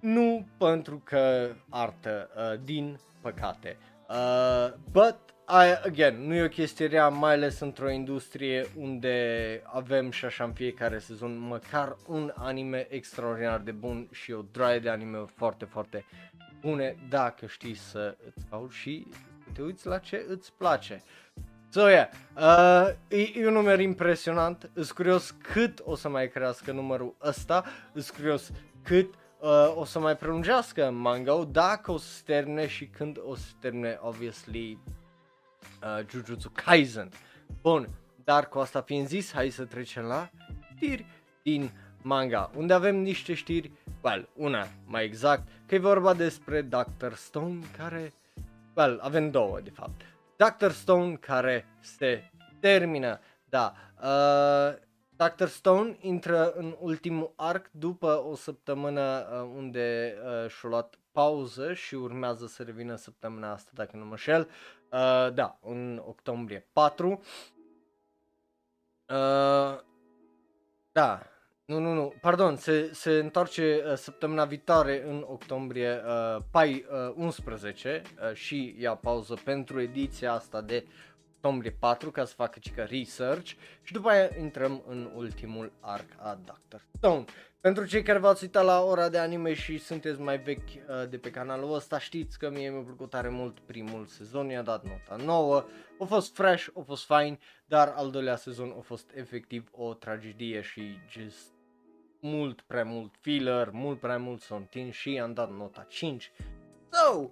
[0.00, 3.76] Nu pentru că artă, uh, din păcate.
[4.08, 5.16] Uh, but,
[5.48, 10.44] I, again, nu e o chestie rea, mai ales într-o industrie unde avem și așa
[10.44, 15.64] în fiecare sezon măcar un anime extraordinar de bun și o draie de anime foarte,
[15.64, 16.04] foarte
[16.66, 19.06] bune dacă știi să îți cauți și
[19.52, 21.02] te uiți la ce îți place.
[21.68, 26.72] So, yeah, uh, e, e un număr impresionant, îs curios cât o să mai crească
[26.72, 28.50] numărul ăsta, îs curios
[28.82, 33.34] cât uh, o să mai prelungească manga dacă o să se termine și când o
[33.34, 34.78] să se termine, obviously,
[35.82, 37.08] uh, Jujutsu Kaisen.
[37.60, 37.88] Bun,
[38.24, 40.30] dar cu asta fiind zis, hai să trecem la
[40.74, 41.06] știri
[41.42, 41.70] din
[42.06, 43.70] manga, unde avem niște știri
[44.02, 47.12] well, una mai exact, că e vorba despre Dr.
[47.14, 48.12] Stone care,
[48.74, 50.00] well, avem două de fapt.
[50.36, 50.70] Dr.
[50.70, 54.78] Stone care se termină, da, uh,
[55.16, 55.46] Dr.
[55.46, 61.94] Stone intră în ultimul arc după o săptămână uh, unde uh, și-a luat pauză și
[61.94, 64.48] urmează să revină săptămâna asta, dacă nu mă șel.
[64.92, 67.08] Uh, da, în octombrie 4.
[69.08, 69.80] Uh,
[70.92, 71.22] da,
[71.66, 77.14] nu, nu, nu, pardon, se, se întoarce uh, săptămâna viitoare în octombrie uh, pai uh,
[77.16, 80.86] 11 uh, și ia pauză pentru ediția asta de
[81.34, 83.52] octombrie 4 ca să facă cică research
[83.82, 87.24] și după aia intrăm în ultimul arc a Doctor Stone.
[87.60, 91.18] Pentru cei care v-ați uitat la ora de anime și sunteți mai vechi uh, de
[91.18, 95.24] pe canalul ăsta, știți că mie mi-a plăcut tare mult primul sezon, i-a dat nota
[95.24, 95.64] nouă,
[95.98, 100.60] a fost fresh, a fost fine, dar al doilea sezon a fost efectiv o tragedie
[100.60, 101.55] și just
[102.26, 106.32] mult prea mult filler, mult prea mult sontin și am dat nota 5.
[106.90, 107.30] So,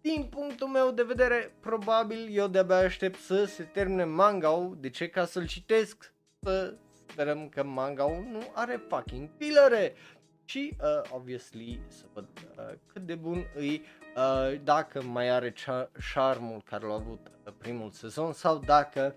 [0.00, 5.08] din punctul meu de vedere, probabil eu de-abia aștept să se termine manga De ce?
[5.08, 6.12] Ca să-l citesc.
[6.40, 6.74] Să
[7.06, 9.94] sperăm că manga nu are fucking fillere.
[10.44, 12.26] și, uh, obviously, să văd
[12.58, 13.82] uh, cât de bun îi,
[14.16, 19.14] uh, dacă mai are cea- charmul care l-a avut uh, primul sezon sau dacă,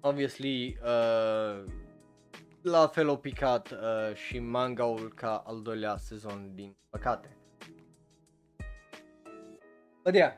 [0.00, 1.64] obviously, uh,
[2.62, 7.36] la fel o picat uh, și mangaul ca al doilea sezon din păcate.
[10.02, 10.32] But yeah,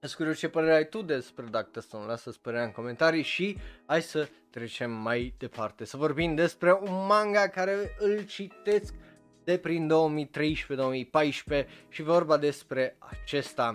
[0.00, 1.80] sunt curios ce părere ai tu despre Dr.
[1.80, 7.06] Stone, lasă-ți părerea în comentarii și hai să trecem mai departe, să vorbim despre un
[7.06, 8.94] manga care îl citesc
[9.44, 9.90] de prin
[11.52, 13.74] 2013-2014 și vorba despre acesta.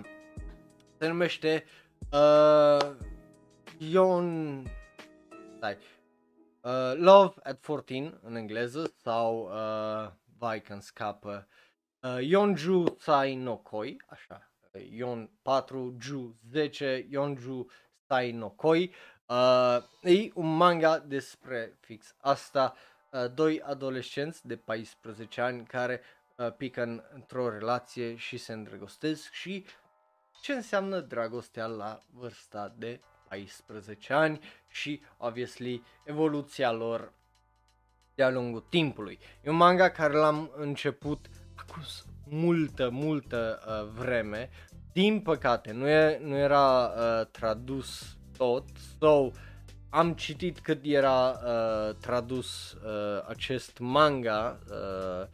[0.98, 1.64] Se numește
[2.12, 2.90] uh,
[3.78, 4.62] Ion...
[5.56, 5.76] Stai.
[6.66, 11.48] Uh, Love at 14 în engleză sau uh, vai când scapă
[12.00, 14.50] uh, Yonju Sai no Koi, așa,
[14.90, 17.66] Ion 4, Ju 10, Yonju
[18.06, 18.94] Sai no Koi.
[19.26, 22.74] Uh, e un manga despre fix asta,
[23.10, 26.00] uh, doi adolescenți de 14 ani care
[26.36, 29.64] uh, pică în, într-o relație și se îndrăgostesc și
[30.40, 37.12] ce înseamnă dragostea la vârsta de 14 ani și, obviously, evoluția lor
[38.14, 39.18] de-a lungul timpului.
[39.42, 41.82] E un manga care l-am început acum
[42.28, 44.50] multă, multă uh, vreme.
[44.92, 48.64] Din păcate, nu, e, nu era uh, tradus tot,
[48.98, 49.30] so
[49.90, 55.26] am citit cât era uh, tradus uh, acest manga, uh,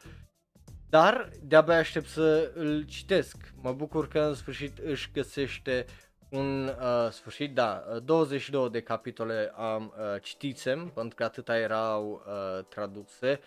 [0.88, 3.36] dar de-abia aștept să îl citesc.
[3.60, 5.84] Mă bucur că în sfârșit își găsește
[6.32, 12.64] un uh, sfârșit, da, 22 de capitole am uh, citisem, pentru că atâta erau uh,
[12.64, 13.40] traduse.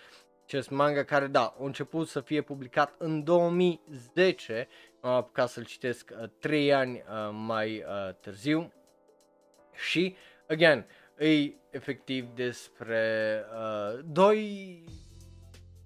[0.45, 4.67] Acest manga care, da, a început să fie publicat în 2010,
[5.01, 8.73] am apucat să-l citesc uh, 3 ani uh, mai uh, târziu.
[9.73, 10.15] Și,
[10.47, 10.85] again,
[11.17, 14.83] e efectiv despre uh, doi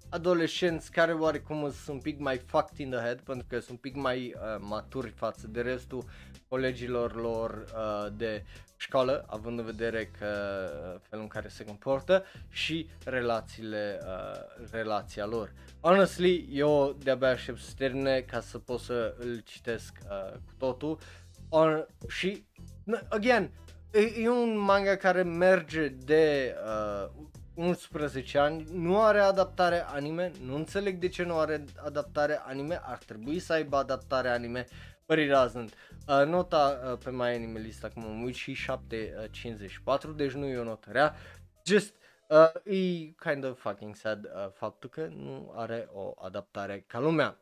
[0.10, 3.76] adolescenți care oarecum sunt un pic mai fucked in the head pentru că sunt un
[3.76, 6.06] pic mai uh, maturi față de restul
[6.48, 8.44] colegilor lor uh, de
[8.76, 15.26] școală, având în vedere că uh, felul în care se comportă și relațiile, uh, relația
[15.26, 15.54] lor.
[15.82, 21.00] Honestly, eu de-abia aștept să termine ca să pot să îl citesc uh, cu totul.
[21.50, 22.46] On, și,
[23.10, 23.52] again,
[23.92, 27.10] e, e un manga care merge de uh,
[27.60, 32.98] 11 ani, nu are adaptare anime, nu înțeleg de ce nu are adaptare anime, ar
[32.98, 34.66] trebui să aibă adaptare anime,
[35.06, 35.74] but it doesn't.
[36.08, 38.58] Uh, nota uh, pe mai anime list acum am uit și
[40.10, 41.16] 7.54, deci nu e o notă rea,
[41.66, 41.94] just
[42.28, 47.38] uh, e kind of fucking sad uh, faptul că nu are o adaptare ca lumea.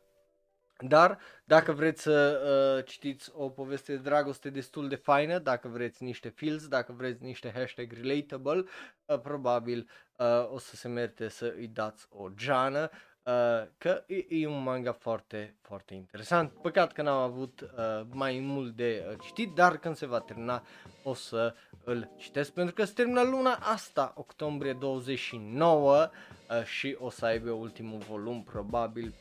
[0.86, 2.40] Dar dacă vreți să
[2.76, 7.22] uh, citiți o poveste de dragoste destul de faină, dacă vreți niște feels, dacă vreți
[7.22, 8.64] niște hashtag relatable,
[9.06, 12.90] uh, probabil uh, o să se merite să îi dați o geană,
[13.22, 16.52] uh, că e, e un manga foarte, foarte interesant.
[16.52, 20.62] Păcat că n-am avut uh, mai mult de uh, citit, dar când se va termina
[21.02, 26.10] o să îl citesc, pentru că se termină luna asta, octombrie 29,
[26.50, 29.14] uh, și o să aibă ultimul volum probabil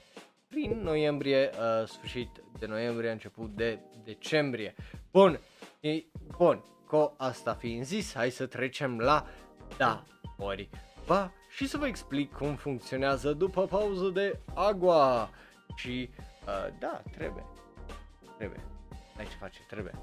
[0.48, 2.30] prin noiembrie, uh, sfârșit
[2.60, 4.76] de noiembrie, început de decembrie.
[5.12, 5.40] Bun,
[5.80, 6.04] e,
[6.38, 9.28] bun, cu asta fiind zis, hai să trecem la
[9.78, 10.04] da,
[10.38, 10.70] ori
[11.06, 15.30] va și să vă explic cum funcționează după pauză de agua.
[15.76, 16.10] Și
[16.46, 17.46] uh, da, trebuie,
[18.38, 18.64] trebuie,
[19.18, 19.94] ai ce face, trebuie.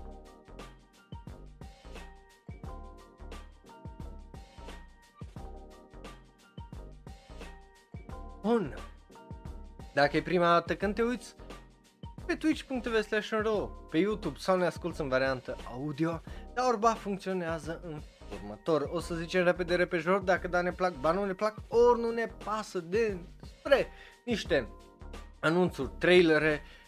[8.42, 8.74] Bun,
[9.94, 11.34] dacă e prima dată când te uiți
[12.26, 13.30] pe twitch.tv slash
[13.90, 16.20] pe YouTube sau ne asculti în variantă audio,
[16.54, 18.00] dar orba funcționează în
[18.32, 18.88] următor.
[18.92, 22.10] O să zicem repede repejor dacă da ne plac, ba nu ne plac, ori nu
[22.10, 23.16] ne pasă de
[23.58, 23.88] spre
[24.24, 24.68] niște
[25.40, 26.83] anunțuri, trailere, uh,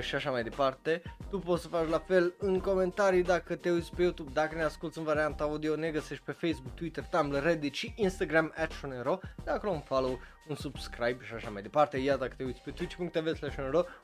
[0.00, 1.02] și așa mai departe.
[1.30, 4.62] Tu poți să faci la fel în comentarii dacă te uiți pe YouTube, dacă ne
[4.62, 9.20] asculti în varianta audio, ne găsești pe Facebook, Twitter, Tumblr, Reddit și Instagram at Shonero,
[9.44, 11.98] de acolo un follow, un subscribe și așa mai departe.
[11.98, 13.56] Iar dacă te uiți pe twitch.tv slash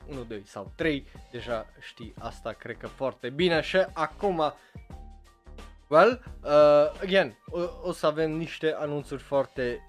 [0.07, 4.53] 1, 2 sau 3, deja știi asta, cred că foarte bine și acum
[5.89, 9.79] Well, uh, again, o, o să avem niște anunțuri foarte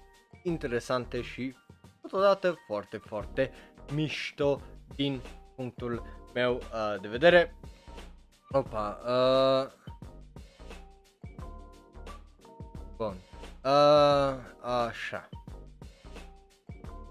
[0.43, 1.55] interesante și
[2.01, 3.51] totodată foarte, foarte
[3.93, 4.61] mișto
[4.95, 5.21] din
[5.59, 6.03] punctul
[6.33, 7.55] meu uh, de vedere.
[8.49, 9.71] Opa, uh...
[12.97, 13.15] Bun.
[13.63, 15.29] Uh, așa.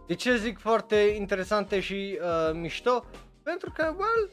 [0.06, 3.04] De ce zic foarte interesante și uh, mișto?
[3.42, 4.30] Pentru că, well,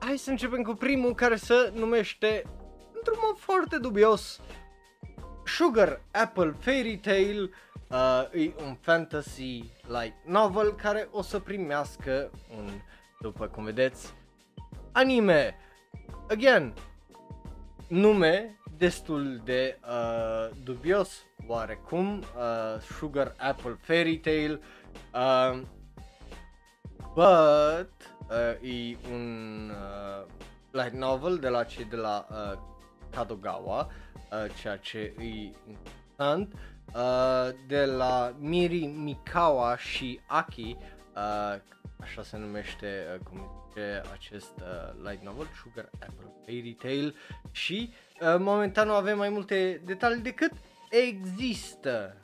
[0.00, 2.42] hai să începem cu primul care se numește,
[2.94, 4.40] într-un mod foarte dubios,
[5.44, 7.50] Sugar Apple Fairy Tale
[7.92, 12.70] Uh, e un fantasy light novel care o să primească un,
[13.20, 14.14] după cum vedeți,
[14.92, 15.54] anime.
[16.28, 16.74] Again,
[17.88, 24.60] nume destul de uh, dubios oarecum, uh, Sugar Apple Fairy Tale,
[25.14, 25.60] uh,
[27.14, 27.92] but
[28.30, 30.26] uh, e un uh,
[30.70, 32.58] light novel de la cei de la uh,
[33.10, 33.88] Kadogawa,
[34.30, 35.52] uh, ceea ce e
[36.22, 36.71] interesant, uh,
[37.66, 40.76] de la Miri Mikawa și Aki,
[41.14, 41.60] uh,
[42.00, 47.14] așa se numește uh, cum zice acest uh, light novel, Sugar Apple Fairy Tale
[47.50, 50.52] și uh, momentan nu avem mai multe detalii decât
[50.90, 52.16] există.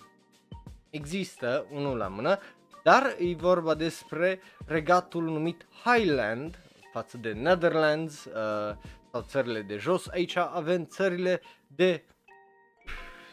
[0.91, 2.39] Există unul la mână,
[2.83, 6.59] dar e vorba despre regatul numit Highland
[6.93, 8.77] față de Netherlands uh,
[9.13, 10.09] sau țările de jos.
[10.09, 12.05] Aici avem țările de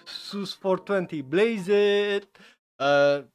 [0.08, 2.38] sus 420 Blaze It,
[2.76, 3.26] uh,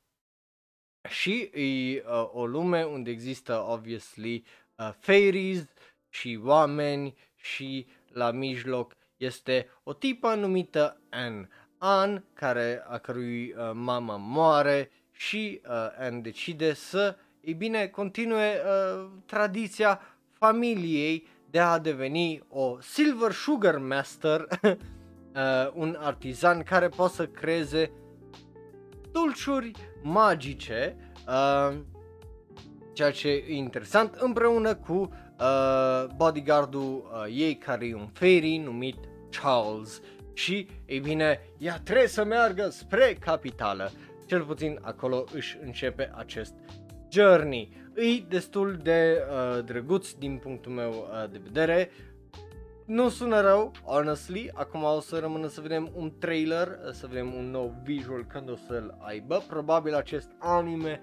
[1.08, 4.44] și e uh, o lume unde există obviously
[4.76, 5.64] uh, fairies
[6.08, 11.48] și oameni și la mijloc este o tipă numită Anne.
[11.78, 18.60] An, care, a cărui uh, mama moare și uh, An decide să, ei bine, continue
[18.64, 20.00] uh, tradiția
[20.30, 24.46] familiei de a deveni o Silver Sugar Master,
[25.34, 27.90] uh, un artizan care poate să creeze
[29.12, 29.72] dulciuri
[30.02, 30.96] magice,
[31.28, 31.76] uh,
[32.92, 38.96] ceea ce e interesant, împreună cu uh, bodyguardul uh, ei care e un fairy numit
[39.40, 40.00] Charles
[40.32, 43.90] și, ei bine, ea trebuie să meargă spre capitală.
[44.26, 46.54] Cel puțin acolo își începe acest
[47.10, 47.72] journey.
[47.94, 51.90] E destul de uh, drăguț din punctul meu uh, de vedere.
[52.90, 57.34] Nu sună rău, honestly, acum o să rămână să vedem un trailer, uh, să vedem
[57.34, 59.44] un nou visual când o să-l aibă.
[59.48, 61.00] Probabil acest anime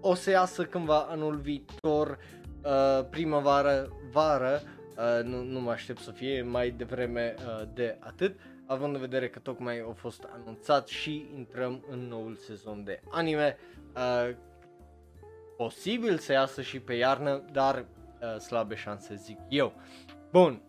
[0.00, 2.18] o să iasă cândva anul viitor,
[2.64, 4.62] uh, primăvară, vară,
[4.96, 9.28] Uh, nu, nu mă aștept să fie mai devreme uh, de atât, având în vedere
[9.28, 13.56] că tocmai a fost anunțat și intrăm în noul sezon de anime.
[13.94, 14.34] Uh,
[15.56, 19.72] posibil să iasă și pe iarnă, dar uh, slabe șanse zic eu.
[20.30, 20.62] Bun,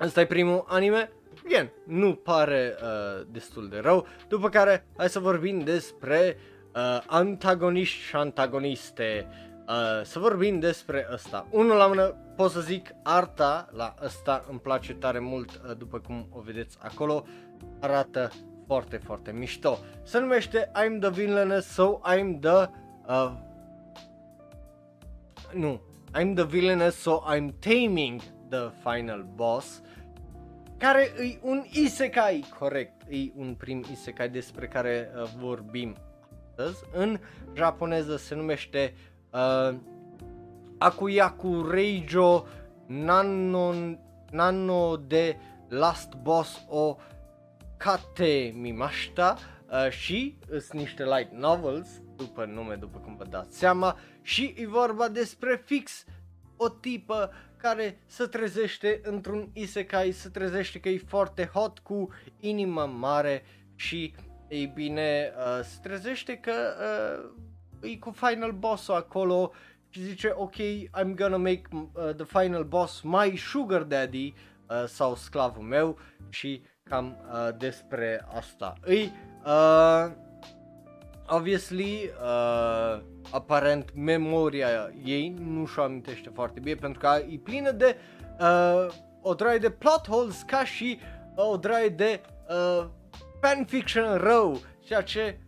[0.00, 1.10] ăsta e primul anime.
[1.44, 4.06] Bine, nu pare uh, destul de rău.
[4.28, 6.36] După care, hai să vorbim despre
[6.74, 9.28] uh, antagoniști și antagoniste.
[9.68, 11.46] Uh, să vorbim despre ăsta.
[11.50, 15.98] Unul la mână pot să zic arta la ăsta îmi place tare mult uh, după
[15.98, 17.26] cum o vedeți acolo.
[17.80, 18.30] Arată
[18.66, 19.78] foarte, foarte mișto.
[20.02, 22.68] Se numește I'm the villainess, so I'm the...
[23.06, 23.32] Uh,
[25.52, 25.80] nu,
[26.20, 28.22] I'm the villainess, so I'm taming
[28.52, 29.82] the final boss.
[30.78, 35.96] Care e un isekai, corect, e un prim isekai despre care uh, vorbim
[36.48, 36.84] astăzi.
[36.92, 37.18] În
[37.54, 38.94] japoneză se numește
[39.30, 39.74] uh,
[40.78, 42.46] Akuyaku Reijo
[42.86, 43.74] Nano,
[44.30, 45.36] Nano de
[45.68, 46.96] Last Boss o
[47.76, 49.36] Kate Mimashita
[49.70, 54.66] uh, și sunt niște light novels, după nume, după cum vă dați seama, și e
[54.66, 56.04] vorba despre fix
[56.56, 57.30] o tipă
[57.62, 62.08] care se trezește într-un isekai, se trezește că e foarte hot cu
[62.40, 63.44] inima mare
[63.74, 64.14] și
[64.48, 66.52] ei bine, uh, se trezește că
[67.80, 69.52] uh, e cu final boss acolo
[69.88, 70.54] și zice ok,
[71.00, 74.34] I'm gonna make uh, the final boss my sugar daddy
[74.68, 75.98] uh, sau sclavul meu
[76.28, 78.74] și cam uh, despre asta.
[78.80, 79.12] Îi,
[79.44, 80.12] uh,
[81.32, 87.96] obviously, uh, aparent memoria ei nu și-o amintește foarte bine pentru că e plină de
[88.40, 88.86] uh,
[89.22, 90.98] o draie de plot holes ca și
[91.36, 92.86] uh, o draie de uh,
[93.40, 95.38] fanfiction rău, ceea ce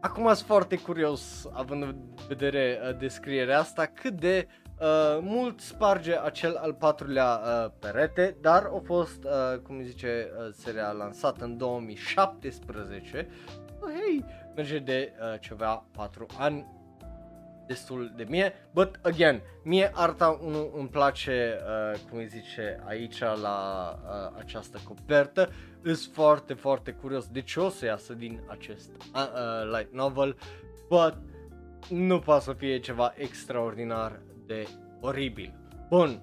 [0.00, 1.94] acum sunt foarte curios având în
[2.28, 4.46] vedere uh, descrierea asta cât de
[4.80, 10.52] uh, mult sparge acel al patrulea uh, perete, dar a fost, uh, cum zice, uh,
[10.52, 13.28] seria lansată în 2017.
[13.82, 14.24] Uh, hei,
[14.54, 16.66] merge de uh, ceva 4 ani
[17.66, 21.58] destul de mie, but again, mie arta 1 îmi place,
[21.92, 25.50] uh, cum îi zice aici la uh, această copertă,
[25.82, 30.36] îs foarte, foarte curios de ce o să iasă din acest uh, uh, light novel,
[30.88, 31.16] but
[31.88, 34.66] nu poate să fie ceva extraordinar de
[35.00, 35.54] oribil.
[35.88, 36.22] Bun.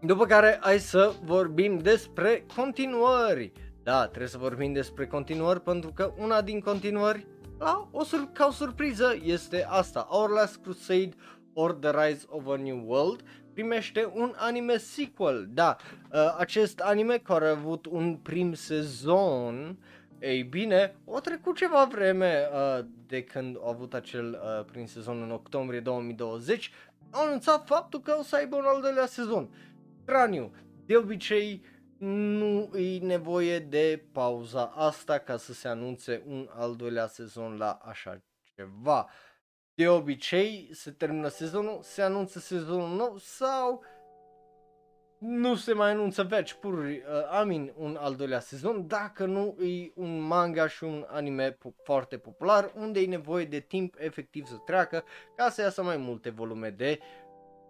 [0.00, 3.52] După care hai să vorbim despre continuări.
[3.82, 7.26] Da, trebuie să vorbim despre continuări pentru că una din continuări,
[7.58, 10.06] la, o sur- ca o surpriză, este asta.
[10.10, 11.10] Our Last Crusade
[11.52, 13.22] or The Rise of a New World
[13.52, 15.48] primește un anime sequel.
[15.50, 15.76] Da,
[16.12, 19.76] uh, acest anime care a avut un prim sezon
[20.22, 25.22] Ei bine, o trecut ceva vreme uh, de când au avut acel uh, prin sezon
[25.22, 26.70] în octombrie 2020,
[27.10, 29.48] au anunțat faptul că o să aibă un al doilea sezon.
[30.02, 30.52] Straniu,
[30.86, 31.62] de obicei
[32.04, 37.78] nu e nevoie de pauza asta ca să se anunțe un al doilea sezon la
[37.82, 38.22] așa
[38.54, 39.08] ceva.
[39.74, 43.84] De obicei se termină sezonul, se anunță sezonul nou sau
[45.18, 46.98] nu se mai anunță veci pur, uh,
[47.30, 52.18] amin, un al doilea sezon, dacă nu e un manga și un anime po- foarte
[52.18, 55.04] popular, unde e nevoie de timp efectiv să treacă
[55.36, 56.98] ca să iasă mai multe volume de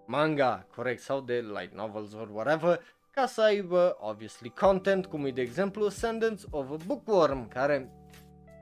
[0.07, 2.81] manga, corect, sau de light novels or whatever,
[3.15, 7.91] ca să aibă, obviously, content, cum e de exemplu Ascendance of a Bookworm, care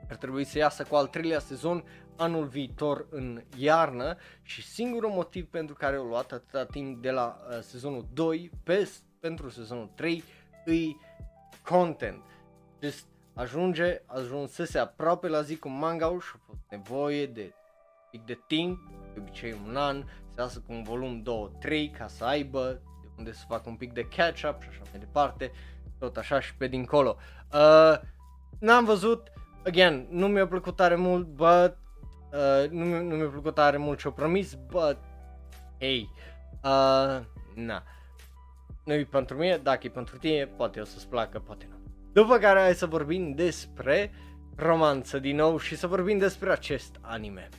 [0.09, 1.83] ar trebui să iasă cu al treilea sezon
[2.17, 7.37] anul viitor în iarnă și singurul motiv pentru care au luat atâta timp de la
[7.39, 8.89] uh, sezonul 2 pe,
[9.19, 10.23] pentru sezonul 3
[10.65, 10.97] îi
[11.63, 12.23] content.
[12.81, 17.53] Just ajunge, ajunsese aproape la zi cu manga și a fost nevoie de
[18.11, 18.79] pic de timp,
[19.13, 21.23] de obicei un an, să iasă cu un volum
[21.59, 24.99] 2-3 ca să aibă de unde să facă un pic de catch-up și așa mai
[24.99, 25.51] departe,
[25.99, 27.17] tot așa și pe dincolo.
[27.53, 27.99] Uh,
[28.59, 29.31] n-am văzut,
[29.65, 31.77] again, nu mi-a plăcut tare mult, but
[32.33, 34.97] Uh, nu, mi- nu mi-a plăcut tare mult ce-o promis, but,
[35.79, 36.09] hey,
[36.63, 37.19] uh,
[37.55, 37.83] na,
[38.83, 41.75] nu e pentru mine, dacă e pentru tine, poate o să-ți placă, poate nu.
[42.13, 44.11] După care hai să vorbim despre
[44.55, 47.49] romanță din nou și să vorbim despre acest anime.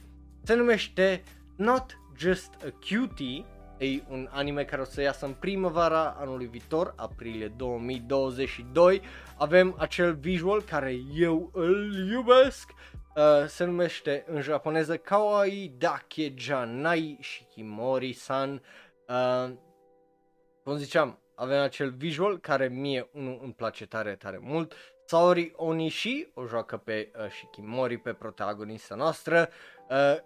[0.43, 1.23] Se numește
[1.57, 3.45] Not Just a Cutie,
[3.85, 9.01] e un anime care o să iasă în primăvara anului viitor, aprilie 2022.
[9.39, 12.71] Avem acel visual care eu îl iubesc,
[13.17, 18.63] Uh, se numește în japoneză Kawaii Dake Janai Shikimori-san.
[19.09, 19.51] Uh,
[20.63, 24.75] cum ziceam, avem acel visual care mie unul îmi place tare, tare mult.
[25.05, 29.49] Saori Onishi o joacă pe uh, Shikimori, pe protagonista noastră.
[29.49, 29.55] Uh,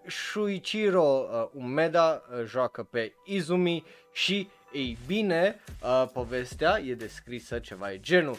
[0.07, 7.93] Shuichiro uh, Umeda uh, joacă pe Izumi și, ei bine, uh, povestea e descrisă ceva
[7.93, 8.39] e genul.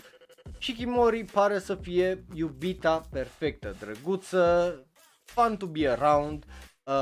[0.60, 4.76] Shikimori pare să fie iubita perfectă, drăguță,
[5.24, 6.44] fun to be around,
[6.84, 6.94] uh,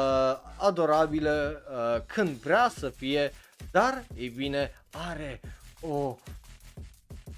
[0.58, 3.32] adorabilă uh, când vrea să fie,
[3.72, 4.72] dar, ei bine,
[5.10, 5.42] are
[5.82, 6.18] o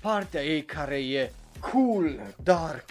[0.01, 1.31] parte a ei care e
[1.71, 2.89] cool, dark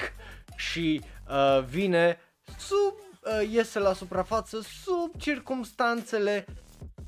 [0.57, 2.18] și uh, vine
[2.59, 2.94] sub,
[3.27, 6.45] uh, iese la suprafață sub circumstanțele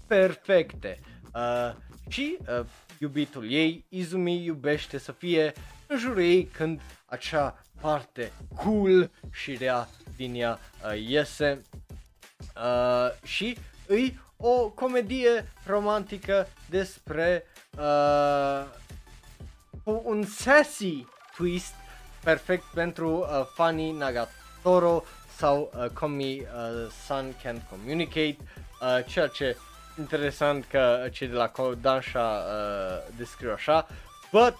[0.07, 0.99] perfecte.
[1.35, 1.75] Uh,
[2.09, 2.65] și uh,
[2.99, 5.53] iubitul ei, Izumi, iubește să fie
[5.87, 11.63] în jurul ei când acea parte cool și rea din ea uh, iese.
[12.57, 17.45] Uh, și îi o comedie romantică despre
[17.79, 18.65] uh,
[19.85, 21.05] cu un sassy
[21.37, 21.75] twist
[22.25, 25.05] perfect pentru uh, fanii Nagatoro
[25.39, 28.37] sau uh, Komi uh, Sun Can Communicate,
[28.81, 29.57] uh, ceea ce
[29.99, 33.87] interesant că cei de la Kodansha uh, descriu așa,
[34.33, 34.55] but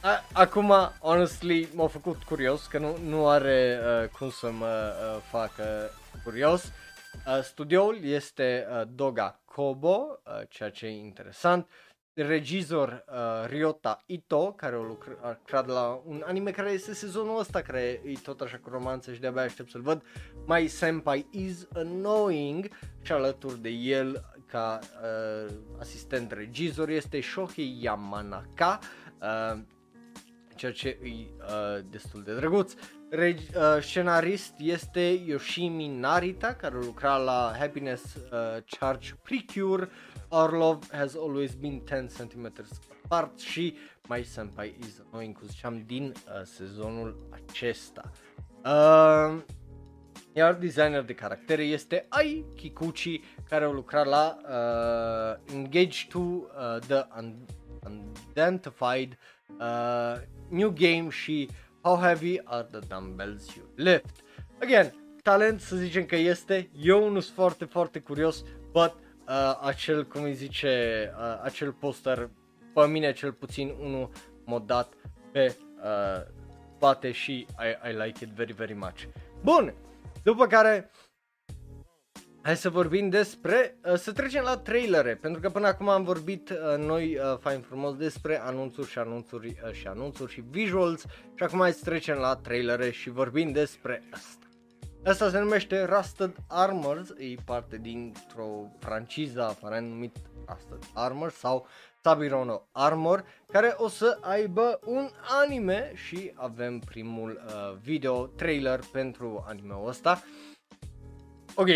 [0.00, 5.22] a, acum, honestly, m-a făcut curios, că nu, nu are uh, cum să mă uh,
[5.30, 5.90] facă
[6.24, 6.64] curios.
[7.26, 11.68] Uh, studioul este uh, Doga Kobo, uh, ceea ce e interesant.
[12.14, 18.00] Regizor uh, Ryota Ito, care a lucrat la un anime care este sezonul ăsta, care
[18.04, 20.02] e tot așa cu romanță și de-abia aștept să-l văd.
[20.46, 22.68] My Senpai is Annoying
[23.02, 28.78] și alături de el ca uh, asistent regizor este Shohei Yamanaka.
[29.20, 29.60] Uh,
[30.54, 32.74] ceea ce e uh, destul de drăguț.
[33.10, 39.90] Reg- uh, scenarist este Yoshimi Narita, care lucra la Happiness uh, Charge Precure, Our
[40.32, 42.52] Love Has Always Been 10 cm
[43.04, 43.76] apart și
[44.08, 48.10] My Senpai Is Annoying, cum ziceam, din uh, sezonul acesta.
[48.64, 49.42] Uh,
[50.32, 56.44] iar designer de caractere este Ai Kikuchi, care a lucrat la uh, Engage to uh,
[56.86, 57.06] the
[57.86, 59.18] Unidentified
[59.60, 61.48] uh, New Game și
[61.80, 64.24] How Heavy Are the Dumbbells You Lift.
[64.60, 68.94] Again, talent să zicem că este, eu nu sunt foarte, foarte curios, but
[69.28, 72.30] uh, acel, cum îi zice, uh, acel poster,
[72.74, 74.10] pe mine cel puțin unul
[74.44, 74.92] modat
[75.32, 76.22] pe uh,
[76.76, 79.02] spate și I, I like it very, very much.
[79.42, 79.74] Bun,
[80.22, 80.90] după care
[82.44, 86.50] Hai să vorbim despre, uh, să trecem la trailere, pentru că până acum am vorbit
[86.50, 91.00] uh, noi uh, fain frumos despre anunțuri și anunțuri uh, și anunțuri și visuals
[91.34, 94.41] și acum hai să trecem la trailere și vorbim despre asta.
[95.04, 101.66] Asta se numește Rusted Armors, e parte dintr-o franciză aparent numit astăzi Armor sau
[102.02, 105.08] Sabirono Armor, care o să aibă un
[105.44, 110.22] anime și avem primul uh, video trailer pentru anime-ul ăsta.
[111.54, 111.68] Ok,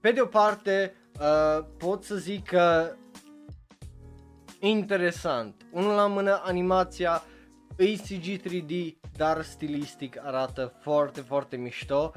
[0.00, 2.94] pe de o parte uh, pot să zic că
[4.60, 7.22] interesant, unul la mână animația
[7.76, 12.12] e CG 3D, dar stilistic arată foarte, foarte mișto.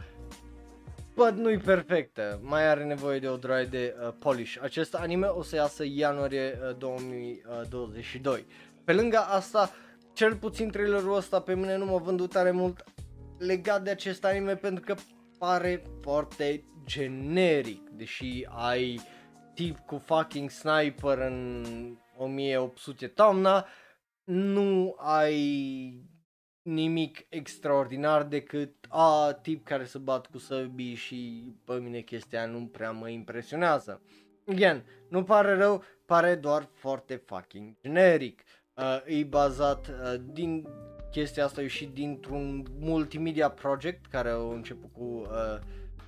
[1.15, 4.57] But nu-i perfectă, mai are nevoie de o droaie de uh, polish.
[4.61, 8.45] Acest anime o să iasă ianuarie uh, 2022.
[8.83, 9.71] Pe lângă asta,
[10.13, 12.83] cel puțin trailerul ăsta pe mine nu m-a vândut tare mult
[13.37, 14.95] legat de acest anime pentru că
[15.37, 19.01] pare foarte generic, deși ai
[19.53, 21.65] tip cu fucking sniper în
[22.17, 23.67] 1800 toamna,
[24.23, 26.10] nu ai
[26.61, 32.65] nimic extraordinar decât a tip care se bat cu săbii și pe mine chestia nu
[32.65, 34.01] prea mă impresionează.
[34.47, 38.41] Again, nu pare rău, pare doar foarte fucking generic.
[38.73, 40.67] Uh, e bazat uh, din
[41.11, 45.59] chestia asta și dintr-un multimedia project care a început cu uh,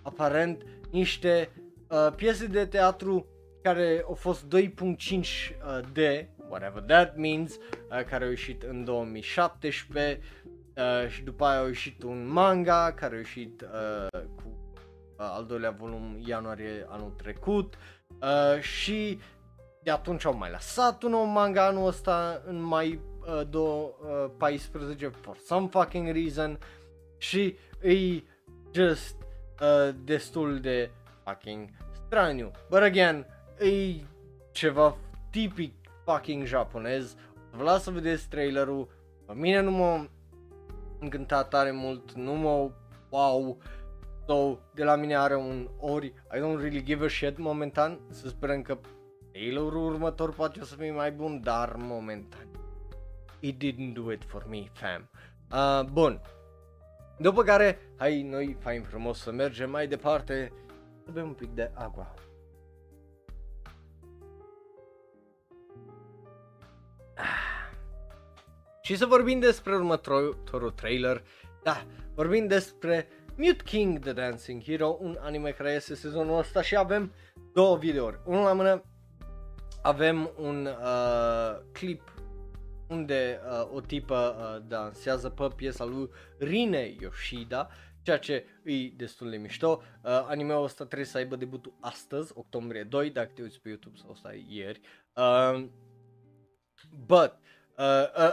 [0.01, 1.49] aparent niște
[1.89, 3.28] uh, piese de teatru
[3.62, 7.58] care au fost 2.5D, whatever that means,
[7.91, 10.20] uh, care au ieșit în 2017
[10.76, 15.45] uh, și după aia a ieșit un manga care a ieșit uh, cu uh, al
[15.45, 17.76] doilea volum ianuarie anul trecut
[18.22, 19.20] uh, și
[19.84, 25.12] de atunci au mai lăsat un nou manga anul ăsta în mai uh, 2014 uh,
[25.22, 26.60] for some fucking reason
[27.18, 28.24] și e
[28.74, 29.16] just
[29.62, 30.91] uh, destul de
[31.24, 31.70] fucking
[32.06, 32.51] straniu.
[32.70, 33.26] But again,
[33.60, 34.01] e
[34.51, 34.97] ceva
[35.30, 37.16] tipic fucking japonez.
[37.51, 38.88] Vă las să vedeți trailerul.
[39.26, 40.10] Pe mine nu m-a
[40.99, 42.72] încântat tare mult, nu mă
[43.10, 43.58] wow.
[44.28, 48.28] So, de la mine are un ori, I don't really give a shit momentan, să
[48.28, 48.78] sperăm că
[49.32, 52.47] trailerul următor poate o să fie mai bun, dar momentan
[53.43, 55.10] it didn't do it for me, fam.
[55.51, 56.22] Uh, bun.
[57.18, 60.51] După care, hai noi, fain frumos să mergem mai departe,
[61.06, 62.14] să bem un pic de agua.
[68.86, 71.24] Și să vorbim despre următorul trailer,
[71.64, 73.08] da, vorbim despre
[73.38, 77.14] Mute King The Dancing Hero, un anime care este sezonul ăsta și avem
[77.54, 78.20] două videouri.
[78.26, 78.84] Unul la mână
[79.82, 82.14] avem un uh, clip
[82.88, 86.10] unde uh, o tipă uh, dansează pe piesa lui
[86.40, 87.70] Rine Yoshida,
[88.02, 89.82] ceea ce e destul de mișto.
[90.04, 93.98] Uh, anime-ul ăsta trebuie să aibă debutul astăzi, octombrie 2, dacă te uiți pe YouTube
[93.98, 94.82] sau stai ieri.
[95.16, 95.66] Uh,
[97.06, 97.53] but uh,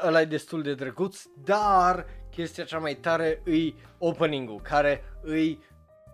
[0.07, 5.57] ăla e destul de drăguț, dar chestia cea mai tare e opening-ul, care e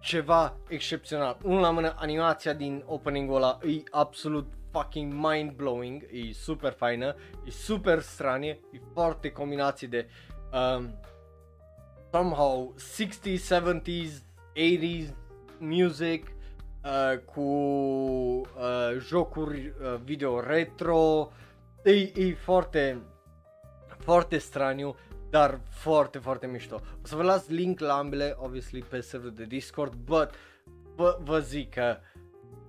[0.01, 1.37] ceva excepțional.
[1.43, 7.15] Unul la mână, animația din opening-ul ăla e absolut fucking mind-blowing, e super faină,
[7.47, 10.09] e super stranie, e foarte combinație de
[10.53, 11.01] um,
[12.13, 14.23] somehow 60s, 70s,
[14.55, 15.15] 80s
[15.59, 16.27] music
[16.85, 21.33] uh, cu uh, jocuri uh, video retro,
[21.83, 23.03] e, e foarte
[24.07, 24.97] foarte straniu,
[25.31, 26.75] dar foarte, foarte mișto.
[26.75, 30.31] O să vă las link la ambele, obviously, pe serverul de Discord, but
[30.95, 31.97] vă, vă zic că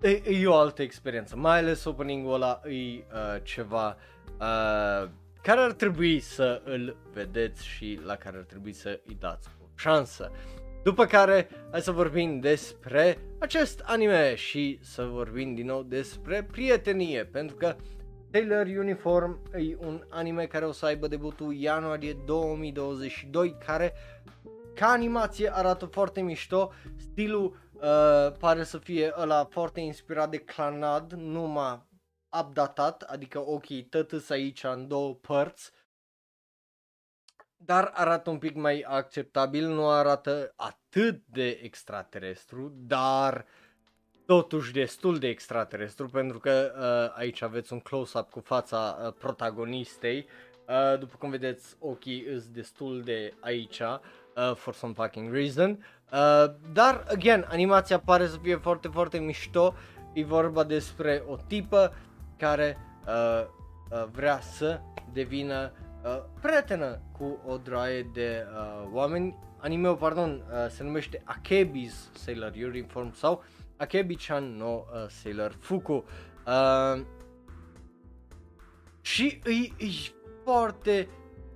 [0.01, 3.03] e, e o altă experiență, mai ales opening-ul ăla e uh,
[3.43, 3.97] ceva
[4.39, 5.09] uh,
[5.41, 9.65] care ar trebui să îl vedeți și la care ar trebui să îi dați o
[9.75, 10.31] șansă.
[10.83, 17.25] După care, hai să vorbim despre acest anime și să vorbim din nou despre prietenie,
[17.25, 17.75] pentru că
[18.31, 23.93] Taylor Uniform e un anime care o să aibă debutul ianuarie 2022, care
[24.75, 31.13] ca animație arată foarte mișto, stilul uh, pare să fie ăla foarte inspirat de Clanad,
[31.13, 31.85] numai
[32.39, 35.71] updatat, adică ok, tătâs aici în două părți,
[37.55, 43.66] dar arată un pic mai acceptabil, nu arată atât de extraterestru, dar uh,
[44.27, 50.27] totuși destul de extraterestru pentru că uh, aici aveți un close-up cu fața uh, protagonistei.
[50.67, 55.85] Uh, după cum vedeți, ochii sunt destul de aici, uh, for some fucking reason.
[56.11, 59.73] Uh, dar, again, animația pare să fie foarte, foarte mișto.
[60.13, 61.93] E vorba despre o tipă
[62.37, 63.45] care uh,
[63.91, 64.79] uh, vrea să
[65.13, 65.71] devină
[66.03, 69.37] uh, prietenă cu o droaie de uh, oameni.
[69.57, 76.03] Animeul, pardon, uh, se numește Akebi's Sailor Uniform sau uh, Akebi-chan no uh, Sailor Fuku.
[76.47, 77.01] Uh,
[79.01, 79.89] și e, e
[80.43, 81.07] foarte,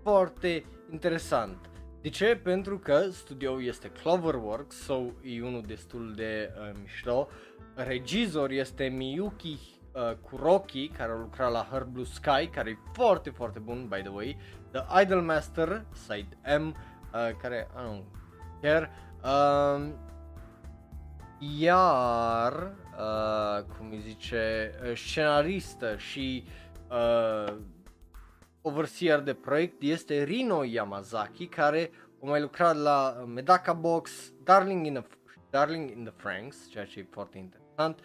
[0.04, 1.70] foarte interesant.
[2.02, 2.40] De ce?
[2.44, 7.28] Pentru că studioul este Cloverworks, sau so e unul destul de uh, mișto.
[7.76, 9.60] Regizor este Miyuki
[9.92, 14.02] uh, Kuroki, care a lucrat la Her Blue Sky, care e foarte, foarte bun, by
[14.02, 14.38] the way,
[14.72, 18.04] The Idol Master, Side M, uh, care, I don't
[18.62, 18.90] care,
[19.24, 19.88] uh,
[21.42, 26.44] iar, uh, cum îi zice, uh, scenaristă și
[26.90, 27.54] uh,
[28.62, 31.92] overseer de proiect este Rino Yamazaki, care
[32.24, 35.04] a mai lucrat la Medaka Box, Darling in the,
[35.50, 38.00] Darling in the Franks, ceea ce e foarte interesant,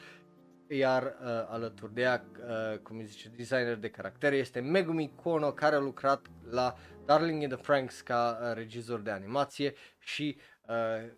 [0.68, 5.50] iar uh, alături de ea, uh, cum îi zice, designer de caractere este Megumi Kono,
[5.50, 6.74] care a lucrat la
[7.04, 10.55] Darling in the Franks ca uh, regizor de animație și uh,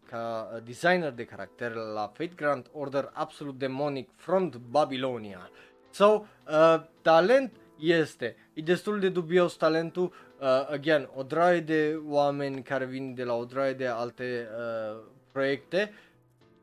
[0.08, 5.50] ca designer de caractere la Fate Grand Order absolut demonic Front Babylonia.
[5.90, 12.62] So, uh, talent este, e destul de dubios talentul, uh, again, o draie de oameni
[12.62, 15.00] care vin de la o draie de alte uh,
[15.32, 15.92] proiecte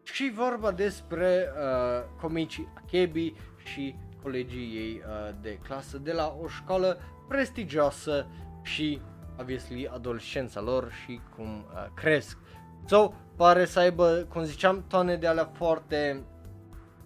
[0.03, 3.33] și vorba despre uh, comicii Akebi
[3.63, 8.27] și colegii ei uh, de clasă de la o școală prestigioasă
[8.63, 9.01] și,
[9.39, 12.38] obviously, adolescența lor și cum uh, cresc.
[12.88, 16.23] So, pare să aibă, cum ziceam, tone de alea foarte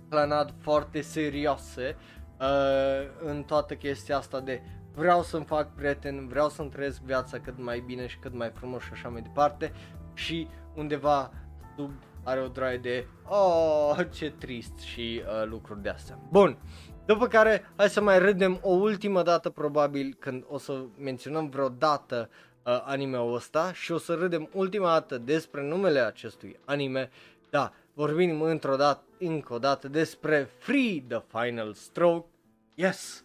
[0.09, 1.95] planat, foarte serioase
[2.39, 4.61] uh, în toată chestia asta de
[4.95, 8.81] vreau să-mi fac prieten, vreau să-mi trăiesc viața cât mai bine și cât mai frumos
[8.81, 9.73] și așa mai departe
[10.13, 11.31] și undeva
[11.75, 11.91] sub
[12.23, 16.19] are o draie de oh, ce trist și uh, lucruri de astea.
[16.29, 16.57] Bun,
[17.05, 22.29] după care hai să mai râdem o ultimă dată probabil când o să menționăm vreodată
[22.29, 27.09] uh, anime-ul ăsta și o să râdem ultima dată despre numele acestui anime.
[27.49, 32.27] Da, vorbim într-o dată, încă o dată despre Free the Final Stroke.
[32.75, 33.23] Yes!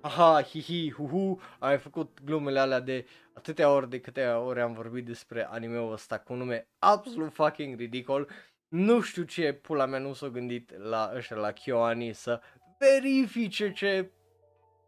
[0.00, 5.04] Aha, hihi, huhu, ai făcut glumele alea de atâtea ori de câte ori am vorbit
[5.04, 8.28] despre anime-ul ăsta cu un nume absolut fucking ridicol.
[8.68, 12.40] Nu știu ce pula mea nu s-a gândit la ăștia, la Kyoani să
[12.78, 14.10] verifice ce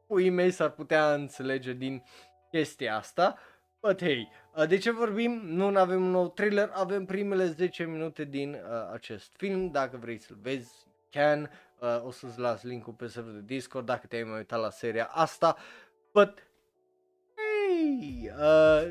[0.06, 2.02] puii mei s-ar putea înțelege din
[2.52, 3.38] chestia asta.
[3.80, 5.40] But hey, uh, de ce vorbim?
[5.44, 9.70] Nu avem un nou trailer, avem primele 10 minute din uh, acest film.
[9.70, 10.72] Dacă vrei să-l vezi,
[11.10, 11.50] can.
[11.80, 15.04] Uh, o să-ți las linkul pe serverul de Discord dacă te-ai mai uitat la seria
[15.04, 15.56] asta.
[16.12, 16.48] But,
[17.34, 18.88] hey, uh,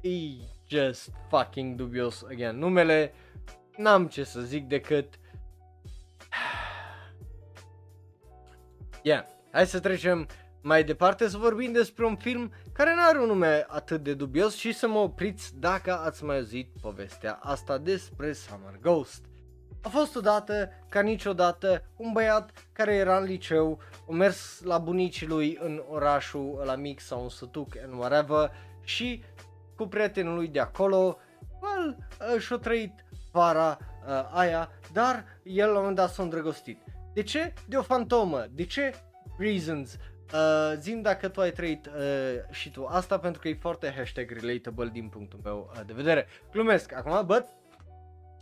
[0.00, 2.58] e just fucking dubios again.
[2.58, 3.12] Numele,
[3.76, 5.14] n-am ce să zic decât...
[9.02, 10.26] Yeah, hai să trecem
[10.62, 14.54] mai departe să vorbim despre un film care nu are un nume atât de dubios
[14.54, 19.24] și să mă opriți dacă ați mai auzit povestea asta despre Summer Ghost.
[19.82, 25.26] A fost odată, ca niciodată, un băiat care era în liceu, a mers la bunicii
[25.26, 28.50] lui în orașul la mic sau un sătuc and whatever
[28.84, 29.24] și
[29.76, 31.18] cu prietenul lui de acolo,
[31.60, 31.96] well,
[32.38, 32.92] și-a trăit
[33.32, 36.78] vara uh, aia, dar el la un moment dat s-a îndrăgostit.
[37.14, 37.52] De ce?
[37.68, 38.46] De o fantomă.
[38.50, 38.94] De ce?
[39.38, 39.96] Reasons.
[40.32, 41.92] Uh, zim dacă tu ai trăit uh,
[42.50, 46.26] și tu asta pentru că e foarte hashtag relatable din punctul meu uh, de vedere.
[46.52, 47.44] Glumesc acum, but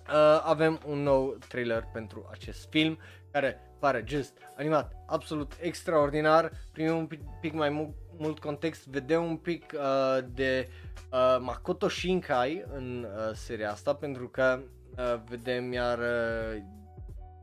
[0.09, 2.99] uh, avem un nou trailer pentru acest film
[3.31, 6.53] care pare just animat absolut extraordinar.
[6.73, 10.69] Primim un pic, pic mai mult, mult context, vedem un pic uh, de
[11.13, 14.61] uh, Makoto Shinkai în uh, seria asta pentru că
[14.97, 16.63] uh, vedem iar uh,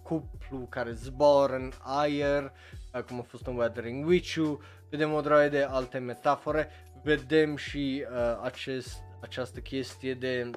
[0.03, 2.49] cuplu care zboară în aer, uh,
[3.01, 4.57] cum a fost în Weathering Witch
[4.89, 6.69] vedem o droaie de alte metafore,
[7.03, 10.49] vedem și uh, acest, această chestie de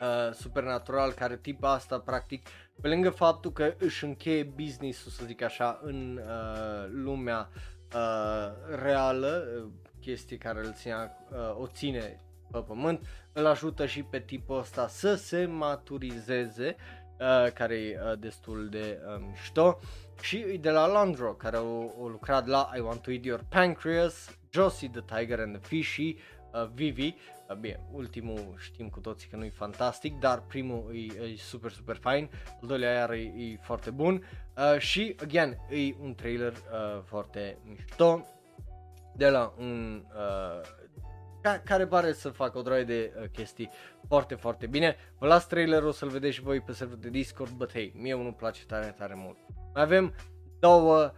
[0.00, 2.46] uh, supernatural care tipa asta practic
[2.80, 7.48] pe lângă faptul că își încheie business-ul să zic așa în uh, lumea
[7.94, 9.70] uh, reală, uh,
[10.00, 12.20] chestie care îl ținea, uh, o ține
[12.50, 16.76] pe pământ, îl ajută și pe tipul ăsta să se maturizeze,
[17.20, 19.78] uh, care e uh, destul de uh, mișto
[20.20, 24.88] și de la Landro, care au, lucrat la I Want to Eat Your Pancreas, Josie
[24.88, 26.18] the Tiger and the Fish și
[26.52, 27.14] uh, Vivi,
[27.48, 31.70] uh, bine, ultimul știm cu toții că nu e fantastic, dar primul e, e super
[31.70, 34.24] super fain, al doilea iar e, e foarte bun
[34.56, 38.26] uh, și, again, e un trailer uh, foarte mișto
[39.16, 40.60] de la un uh,
[41.44, 43.70] ca, care pare să facă o droaie de uh, chestii
[44.08, 44.96] foarte, foarte bine.
[45.18, 48.32] Vă las trailerul să-l vedeți și voi pe serverul de Discord, but hey, mie unul
[48.32, 49.36] place tare, tare mult.
[49.74, 50.14] Mai avem
[50.58, 51.12] două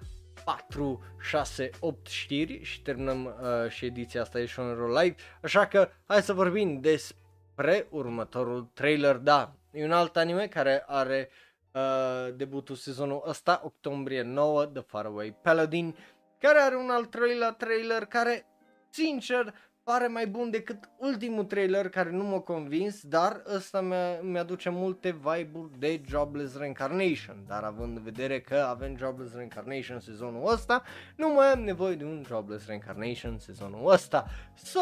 [0.44, 5.88] 4, 6, 8 știri și terminăm uh, și ediția asta e Shonen Live, așa că
[6.06, 11.30] hai să vorbim despre următorul trailer, da, e un alt anime care are
[11.72, 15.96] uh, debutul sezonul ăsta, octombrie 9, The Faraway Paladin,
[16.40, 18.46] care are un al treilea trailer care,
[18.90, 19.54] sincer,
[19.86, 25.10] pare mai bun decât ultimul trailer care nu m-a convins, dar ăsta mi-a, mi-aduce multe
[25.10, 30.82] vibe-uri de Jobless Reincarnation, dar având în vedere că avem Jobless Reincarnation sezonul ăsta,
[31.16, 34.26] nu mai am nevoie de un Jobless Reincarnation sezonul ăsta.
[34.54, 34.80] So,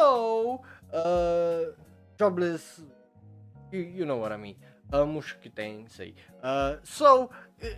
[0.92, 1.68] uh,
[2.18, 2.84] Jobless,
[3.70, 4.56] you, you know what I mean.
[4.92, 6.04] Uh, mușchiteni să
[6.42, 7.28] uh, So,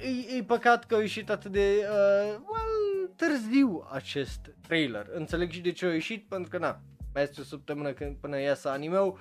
[0.03, 5.07] e, e păcat că a ieșit atât de, uh, well, târziu acest trailer.
[5.12, 6.81] Înțeleg și de ce a ieșit, pentru că na,
[7.17, 9.19] mai este o săptămână când, până iasă anime-ul.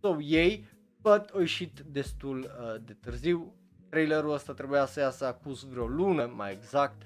[0.00, 0.68] So, ei,
[1.00, 3.54] but a ieșit destul uh, de târziu.
[3.88, 7.02] Trailerul ăsta trebuia să iasă acum vreo lună, mai exact.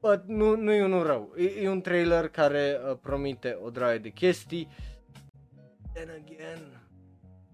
[0.00, 1.34] But nu, nu e unul rău.
[1.36, 4.68] E, e un trailer care uh, promite o draie de chestii.
[5.92, 6.58] Then again,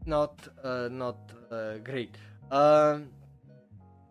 [0.04, 1.18] not, uh, not
[1.50, 2.14] uh, great.
[2.50, 3.00] Uh,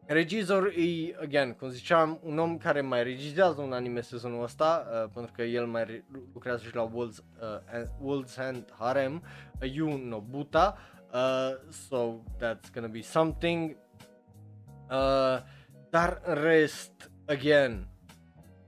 [0.06, 5.10] Regizor e, again, cum ziceam, un om care mai regizează un anime sezonul ăsta, uh,
[5.14, 9.24] pentru că el mai re- lucrează și la World's, uh, World's End Harem,
[9.62, 10.78] uh, Yu Nobuta,
[11.14, 13.78] uh, so that's gonna be something.
[14.90, 15.40] Uh,
[15.90, 17.88] dar în rest, again,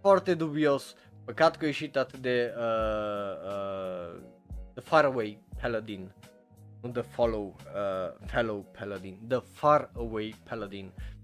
[0.01, 2.63] foarte dubios, păcat că a ieșit atât de uh,
[3.45, 4.21] uh,
[4.73, 6.13] The Faraway Paladin,
[6.81, 11.14] nu The Follow, uh, Fellow Paladin, The Far Away Paladin uh,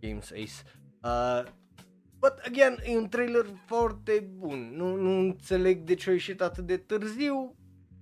[0.00, 0.62] Games Ace.
[1.02, 1.44] Uh,
[2.18, 4.72] but again, e un trailer foarte bun.
[4.76, 7.56] Nu, nu înțeleg de ce a ieșit atât de târziu.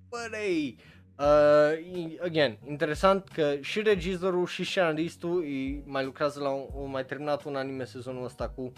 [0.08, 0.76] But hey,
[1.18, 5.44] uh, again, interesant că și regizorul și scenaristul
[5.84, 8.72] mai lucrează la un, mai terminat un anime sezonul ăsta cu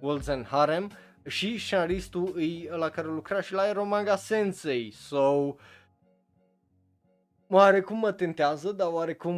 [0.00, 0.90] Worlds and Harem
[1.26, 4.90] și scenaristul e la care lucra și la Aero Manga Sensei.
[4.90, 5.54] So,
[7.48, 9.34] oarecum mă tentează, dar oarecum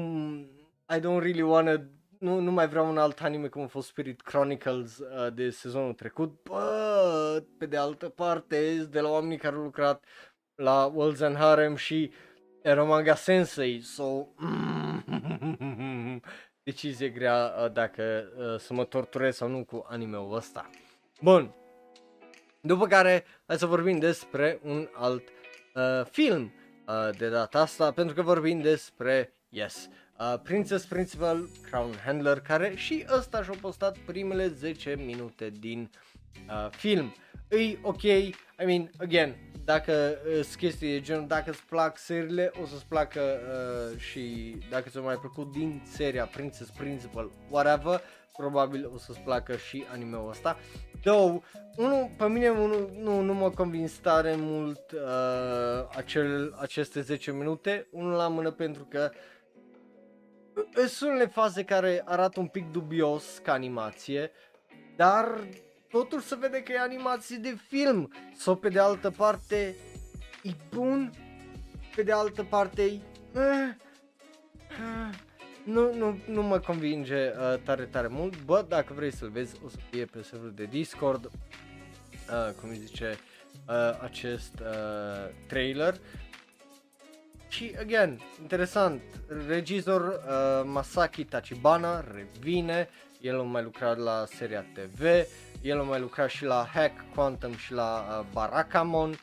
[0.97, 1.85] I don't really wanna
[2.21, 5.93] nu, nu mai vreau un alt anime cum a fost Spirit Chronicles uh, de sezonul
[5.93, 10.05] trecut, bă, pe de altă parte, de la oamenii care au lucrat
[10.55, 12.13] la Worlds and Harem și
[12.63, 14.27] Eromanga Sensei, so,
[16.63, 20.71] decizie grea uh, dacă uh, să mă torturez sau nu cu anime-ul ăsta.
[21.21, 21.55] Bun,
[22.61, 25.29] după care hai să vorbim despre un alt
[25.75, 26.53] uh, film
[26.87, 30.00] uh, de data asta, pentru că vorbim despre, yes, uh,
[30.43, 35.91] Princess Principal Crown Handler, care și ăsta și-a postat primele 10 minute din
[36.49, 37.15] uh, film.
[37.49, 42.67] E ok, I mean, again, dacă uh, chestii de genul, dacă îți plac serile, o
[42.67, 48.01] să-ți placă uh, și dacă ți-a mai plăcut din seria Princess Principal, whatever,
[48.37, 50.59] probabil o să-ți placă și anime-ul ăsta.
[51.03, 51.41] Două,
[51.77, 57.87] unul, pe mine unul, nu, nu mă convins tare mult uh, acel, aceste 10 minute,
[57.91, 59.19] unul la mână pentru că uh,
[60.87, 64.31] sunt unele faze care arată un pic dubios ca animație,
[64.97, 65.41] dar
[65.91, 68.13] totul se vede că e animație de film.
[68.37, 69.77] Sau pe de altă parte
[70.43, 71.13] e bun,
[71.97, 73.01] pe de altă parte e...
[73.35, 73.43] Uh,
[74.71, 75.15] uh,
[75.65, 79.69] nu, nu, nu mă convinge uh, tare, tare mult, bă, dacă vrei să-l vezi, o
[79.69, 83.19] să fie pe serverul de Discord, uh, cum îi zice,
[83.69, 85.95] uh, acest uh, trailer.
[87.51, 89.01] Și, again, interesant,
[89.47, 92.89] regizor uh, Masaki Tachibana revine,
[93.21, 95.01] el a mai lucrat la seria TV,
[95.63, 99.19] el a mai lucrat și la Hack Quantum și la uh, Barakamon,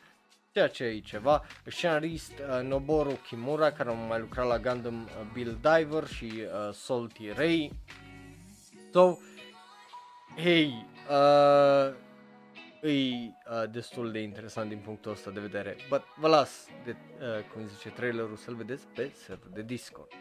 [0.51, 1.45] ceea ce e ceva.
[1.65, 6.73] Scenarist uh, Noboru Kimura, care a mai lucrat la Gundam uh, Bill Diver și uh,
[6.73, 7.71] Salty Ray.
[8.91, 9.17] So,
[10.35, 11.93] hey, uh,
[12.81, 15.75] e uh, destul de interesant din punctul ăsta de vedere.
[15.89, 20.11] But vă las, de, uh, cum zice trailerul, să-l vedeți pe server de Discord.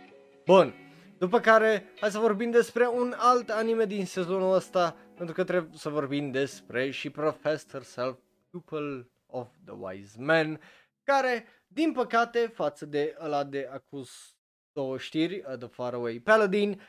[0.45, 0.75] Bun,
[1.19, 5.79] după care hai să vorbim despre un alt anime din sezonul ăsta, pentru că trebuie
[5.79, 8.17] să vorbim despre și Professor Herself,
[8.51, 10.61] Pupil of the Wise Man,
[11.03, 14.37] care, din păcate, față de ăla de acus
[14.73, 16.81] două știri, uh, The Faraway Paladin,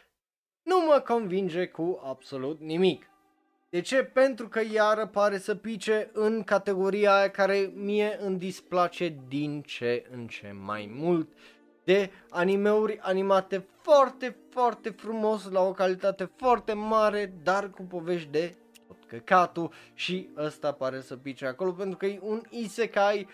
[0.62, 3.10] nu mă convinge cu absolut nimic.
[3.70, 4.04] De ce?
[4.04, 10.06] Pentru că iară pare să pice în categoria aia care mie îmi displace din ce
[10.12, 11.30] în ce mai mult
[11.84, 18.56] de animeuri animate foarte, foarte frumos, la o calitate foarte mare, dar cu povești de
[18.88, 23.28] tot căcatul și ăsta pare să pice acolo pentru că e un isekai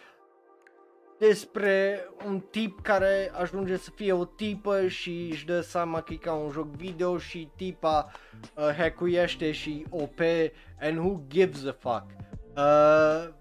[1.27, 6.15] despre un tip care ajunge să fie o tipă și își dă seama că e
[6.15, 8.11] ca un joc video și tipa
[8.55, 10.19] uh, hackuiește și OP
[10.81, 12.05] and who gives a fuck.
[12.57, 13.33] Uh,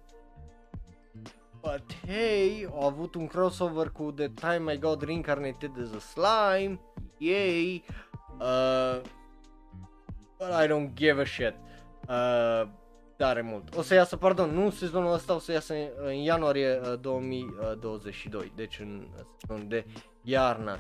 [1.60, 6.80] but hey, au avut un crossover cu The Time I Got Reincarnated as a Slime,
[7.18, 7.84] yay,
[8.40, 9.00] uh,
[10.38, 11.54] but I don't give a shit.
[12.08, 12.68] Uh,
[13.22, 13.74] tare mult.
[13.76, 18.52] O să iasă, pardon, nu sezonul ăsta, o să iasă în, în ianuarie uh, 2022,
[18.54, 19.06] deci în
[19.40, 19.86] sezonul de
[20.22, 20.78] iarnă.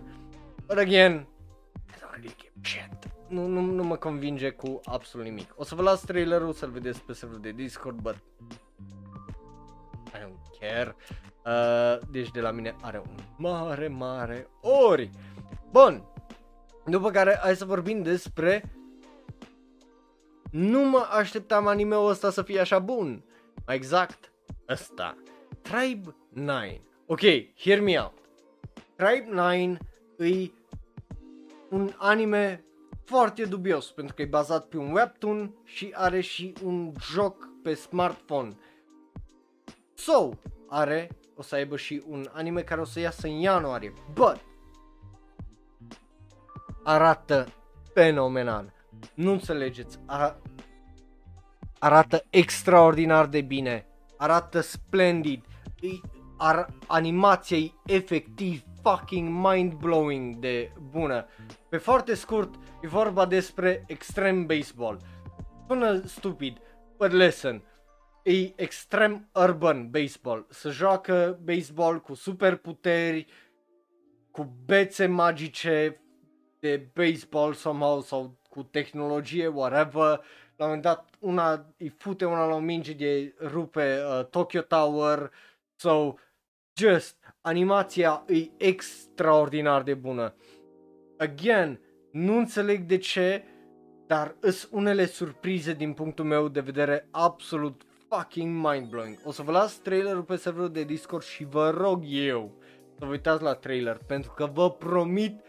[0.66, 3.12] But again, I don't really give shit.
[3.28, 5.54] Nu, nu, nu mă convinge cu absolut nimic.
[5.56, 8.16] O să vă las trailerul să-l vedeți pe serverul de Discord, but
[10.06, 10.96] I don't care.
[11.44, 15.10] Uh, deci de la mine are un mare, mare ori.
[15.70, 16.04] Bun.
[16.86, 18.72] După care hai să vorbim despre
[20.52, 23.24] nu mă așteptam anime-ul ăsta să fie așa bun.
[23.66, 24.32] Mai exact,
[24.68, 25.16] ăsta.
[25.62, 26.60] Tribe 9.
[27.06, 27.20] Ok,
[27.56, 28.12] hear me out.
[28.96, 29.52] Tribe 9
[30.28, 30.50] e
[31.70, 32.64] un anime
[33.04, 37.74] foarte dubios pentru că e bazat pe un webtoon și are și un joc pe
[37.74, 38.56] smartphone.
[39.94, 40.30] So,
[40.68, 43.92] are, o să aibă și un anime care o să iasă în ianuarie.
[44.14, 44.40] But,
[46.82, 47.46] arată
[47.94, 48.72] fenomenal.
[49.14, 50.36] Nu înțelegeți, a,
[51.78, 53.86] arată extraordinar de bine,
[54.16, 55.44] arată splendid,
[55.80, 55.88] e,
[56.38, 61.26] ar, animația e efectiv fucking mind-blowing de bună.
[61.68, 64.98] Pe foarte scurt, e vorba despre extrem baseball.
[65.66, 66.58] Până stupid,
[66.96, 67.62] but listen,
[68.22, 70.46] e extrem urban baseball.
[70.50, 73.26] Se joacă baseball cu superputeri,
[74.30, 76.02] cu bețe magice
[76.58, 80.20] de baseball somehow sau cu tehnologie, whatever.
[80.56, 84.60] La un moment dat una îi fute una la o minge de rupe uh, Tokyo
[84.60, 85.30] Tower.
[85.76, 86.14] So,
[86.76, 90.34] just, animația e extraordinar de bună.
[91.18, 91.80] Again,
[92.10, 93.44] nu înțeleg de ce,
[94.06, 99.18] dar îs unele surprize din punctul meu de vedere absolut fucking mind-blowing.
[99.24, 102.52] O să vă las trailerul pe serverul de Discord și vă rog eu
[102.98, 105.40] să vă uitați la trailer pentru că vă promit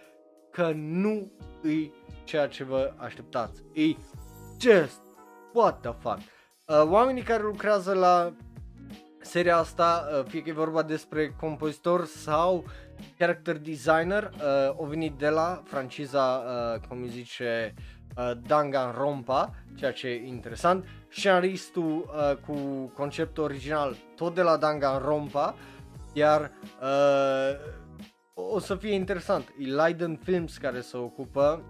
[0.53, 1.31] că nu
[1.63, 1.91] e
[2.23, 3.63] ceea ce vă așteptați.
[3.73, 3.95] E
[4.59, 5.01] just
[5.53, 6.19] what the fuck.
[6.67, 8.33] Uh, oamenii care lucrează la
[9.21, 12.65] seria asta, uh, fie că e vorba despre compozitor sau
[13.17, 17.73] character designer, uh, au venit de la franciza, uh, cum îi zice,
[18.17, 20.85] uh, Danganronpa, ceea ce e interesant.
[21.09, 22.55] Scenaristul uh, cu
[22.95, 25.55] conceptul original tot de la Danganronpa,
[26.13, 26.51] iar
[26.81, 27.81] uh,
[28.33, 29.53] o să fie interesant.
[29.59, 31.63] E Leiden Films care se ocupă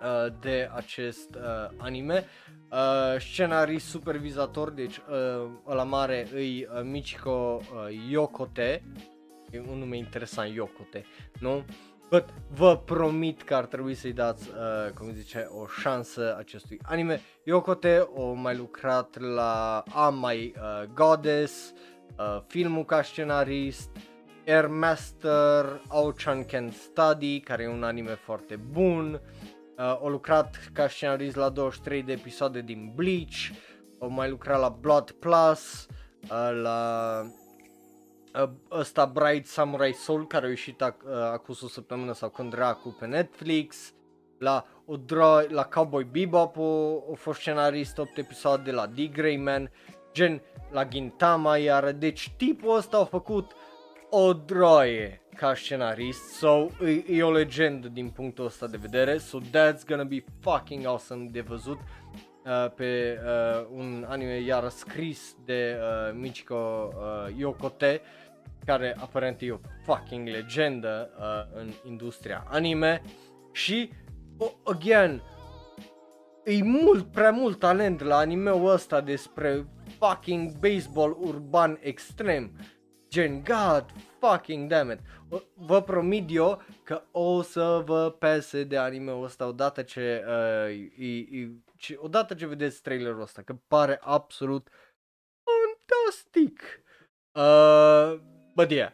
[0.00, 2.24] uh, de acest uh, anime.
[2.70, 8.82] Uh, scenarist supervizator, deci uh, ăla mare îi uh, Michiko uh, Yokote,
[9.50, 11.04] e un nume interesant, Yokote,
[11.40, 11.64] nu?
[12.10, 17.20] But vă promit că ar trebui să-i dați, uh, cum zice, o șansă acestui anime.
[17.44, 21.72] Yokote o mai lucrat la Am My uh, Goddess,
[22.18, 24.15] uh, filmul ca scenarist, Air
[24.68, 29.20] Master, Auchan Can Study, care e un anime foarte bun,
[29.78, 33.50] uh, o lucrat ca scenarist la 23 de episoade din Bleach,
[33.98, 35.86] o mai lucrat la Blood Plus,
[36.22, 37.20] uh, la
[38.42, 42.50] uh, ăsta Bright Samurai Soul care a ieșit ac- uh, acum o săptămână sau când
[42.50, 43.94] dracu pe Netflix,
[44.38, 49.12] la o dro- la Cowboy Bebop o, o fost scenarist 8 episoade la D.
[49.12, 49.70] Greyman,
[50.12, 53.52] gen la Gintama iar deci tipul ăsta a făcut
[54.10, 59.38] o droaie ca scenarist, so e, e o legendă din punctul ăsta de vedere, so
[59.38, 65.76] that's gonna be fucking awesome de văzut uh, pe uh, un anime iar scris de
[65.78, 68.00] uh, Michiko uh, Yokote,
[68.64, 73.02] care aparent e o fucking legendă uh, în industria anime
[73.52, 73.90] și,
[74.38, 75.22] oh, again,
[76.44, 79.66] e mult, prea mult talent la anime-ul ăsta despre
[79.98, 82.50] fucking baseball urban extrem
[83.16, 83.84] Gen, god
[84.18, 84.98] fucking damn it.
[85.54, 91.38] Vă promit eu că o să vă pese de anime-ul ăsta odată ce, uh, e,
[91.38, 94.68] e, ce, odată ce vedeți trailerul ăsta, că pare absolut
[95.44, 96.60] fantastic.
[97.32, 98.20] Uh,
[98.54, 98.92] bă, yeah,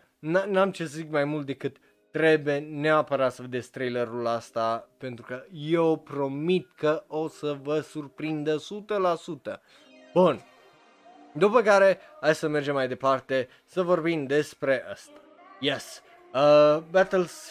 [0.48, 1.76] n-am ce să zic mai mult decât
[2.10, 8.56] trebuie neapărat să vedeți trailerul ăsta pentru că eu promit că o să vă surprindă
[8.56, 9.60] 100%.
[10.12, 10.40] Bun,
[11.32, 15.20] după care, hai să mergem mai departe să vorbim despre asta.
[15.60, 16.02] Yes,
[16.34, 17.50] uh, Battles,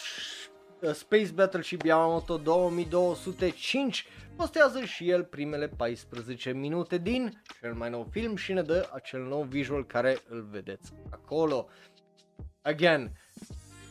[0.80, 4.06] uh, Space Battleship Yamamoto 2205
[4.36, 9.22] postează și el primele 14 minute din cel mai nou film și ne dă acel
[9.22, 11.68] nou visual care îl vedeți acolo.
[12.62, 13.10] Again,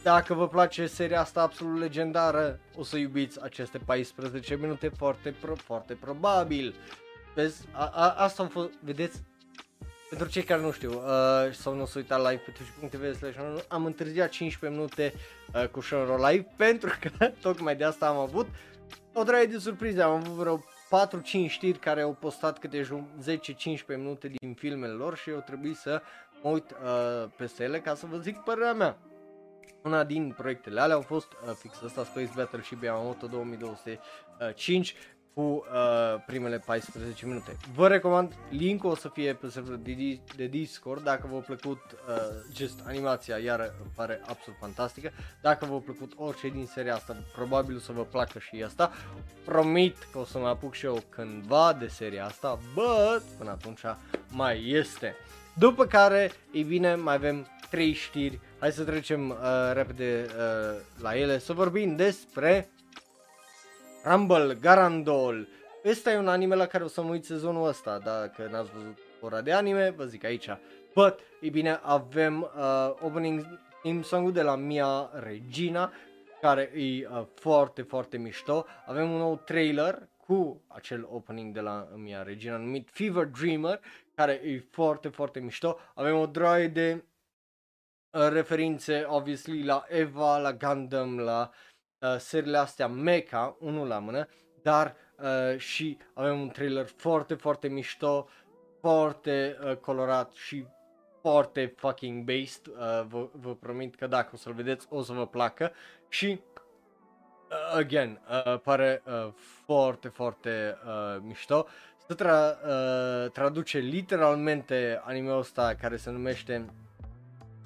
[0.04, 5.56] dacă vă place seria asta absolut legendară, o să iubiți aceste 14 minute foarte, pro,
[5.56, 6.76] foarte probabil.
[7.36, 9.22] Vezi, a, a, asta am fost, vedeți,
[10.12, 13.86] pentru cei care nu știu uh, sau nu s-au uitat live pe twitch.tv slash am
[13.86, 15.14] întârziat 15 minute
[15.53, 18.47] uh, cu Shonro live pentru că tocmai de asta am avut
[19.14, 20.64] o draie de surprize, am avut vreo
[21.47, 22.88] 4-5 știri care au postat câte 10-15
[23.88, 26.01] minute din filmele lor și eu trebuie să
[26.41, 28.97] mă uit uh, peste ele ca să vă zic părerea mea.
[29.84, 34.95] Una din proiectele alea au fost uh, fix ăsta Space Battleship Yamamoto 2205
[35.34, 37.57] cu uh, primele 14 minute.
[37.73, 42.15] Vă recomand, linkul o să fie pe serverul de, de Discord, dacă v-a plăcut uh,
[42.55, 45.11] just animația, iar îmi pare absolut fantastică.
[45.41, 48.91] Dacă v-a plăcut orice din seria asta, probabil o să vă placă și asta.
[49.45, 53.82] Promit că o să mă apuc și eu cândva de seria asta, but până atunci
[54.29, 55.15] mai este.
[55.53, 58.39] După care, ei bine, mai avem 3 știri.
[58.59, 59.38] Hai să trecem uh,
[59.73, 62.69] repede uh, la ele, să vorbim despre
[64.04, 65.47] Rumble Garandol.
[65.86, 68.97] Ăsta e un anime la care o să mă uit sezonul ăsta, dacă n-ați văzut
[69.20, 70.49] ora de anime, vă zic aici.
[70.93, 75.91] But, e bine, avem uh, opening theme song de la Mia Regina,
[76.41, 78.66] care e uh, foarte, foarte mișto.
[78.86, 83.80] Avem un nou trailer cu acel opening de la Mia Regina numit Fever Dreamer,
[84.16, 85.78] care e foarte, foarte mișto.
[85.95, 87.04] Avem o droaie de
[88.12, 91.70] uh, referințe, obviously, la Eva, la Gundam, la uh,
[92.02, 94.28] uh, seriile astea mecha, unul la mână,
[94.62, 98.28] dar uh, și avem un trailer foarte, foarte mișto,
[98.80, 100.66] foarte uh, colorat și
[101.22, 105.28] foarte fucking based, uh, vă, vă promit că dacă o să-l vedeți o să vă
[105.28, 105.72] placă
[106.10, 106.41] și
[107.49, 109.34] uh, again, uh, pare uh,
[109.66, 111.68] foarte, foarte uh, mișto.
[112.08, 116.66] Se tra- uh, traduce literalmente anime-ul ăsta care se numește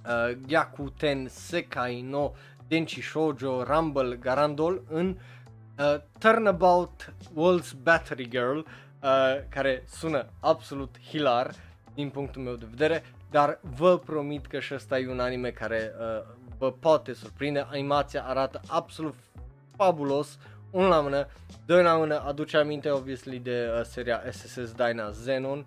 [0.06, 2.32] uh, Gyakuten Sekai no
[2.68, 5.18] Denchi Shoujo Rumble Garandol în
[5.80, 8.66] uh, Turnabout World's Battery Girl, uh,
[9.49, 11.51] care sună absolut hilar
[11.93, 15.91] din punctul meu de vedere, dar vă promit că și ăsta e un anime care
[15.99, 19.16] uh, vă poate surprinde, animația arată absolut
[19.76, 20.38] fabulos,
[20.72, 21.28] unul la mână,
[21.66, 25.66] doi la mână, aduce aminte obviously de uh, seria SSS Dyna Xenon,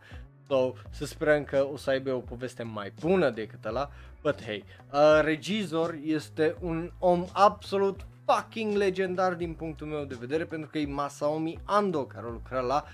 [0.49, 3.90] so să sperăm că o să aibă o poveste mai bună decât ăla,
[4.23, 10.45] But hey, uh, regizor este un om absolut fucking legendar din punctul meu de vedere
[10.45, 12.85] pentru că e Masaomi Ando care a lucrat la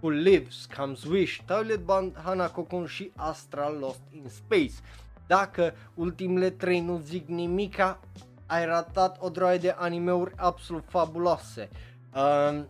[0.00, 4.74] Who Lives, Comes Wish, Toilet Band, Hanako-kun și Astral Lost in Space.
[5.26, 8.00] Dacă ultimele trei nu zic nimica,
[8.46, 11.68] ai ratat o droaie de animeuri absolut fabuloase.
[12.14, 12.66] Um,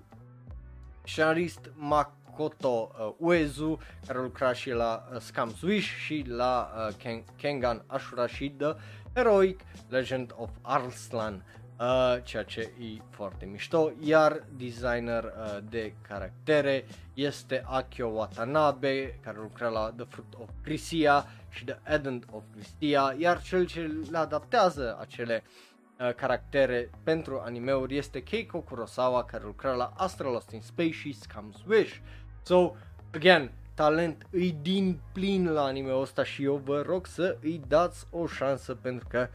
[1.04, 6.70] scenarist Mac Makoto uh, Uezu, care a lucrat și la uh, Scum's Wish și la
[6.76, 8.74] uh, Ken- Kengan Ashura și The
[9.14, 11.44] Heroic Legend of Arslan.
[11.78, 19.36] Uh, ceea ce e foarte mișto, iar designer uh, de caractere este Akio Watanabe, care
[19.40, 24.18] lucra la The Fruit of Crisia și The Eden of Christia, iar cel ce le
[24.18, 25.69] adaptează acele uh,
[26.16, 31.66] caractere pentru animeuri este Keiko Kurosawa, care lucra la Astral Lost in Space și Scum's
[31.68, 31.96] Wish.
[32.42, 32.72] So,
[33.14, 38.06] again, talent îi din plin la anime ăsta și eu vă rog să îi dați
[38.10, 39.28] o șansă pentru că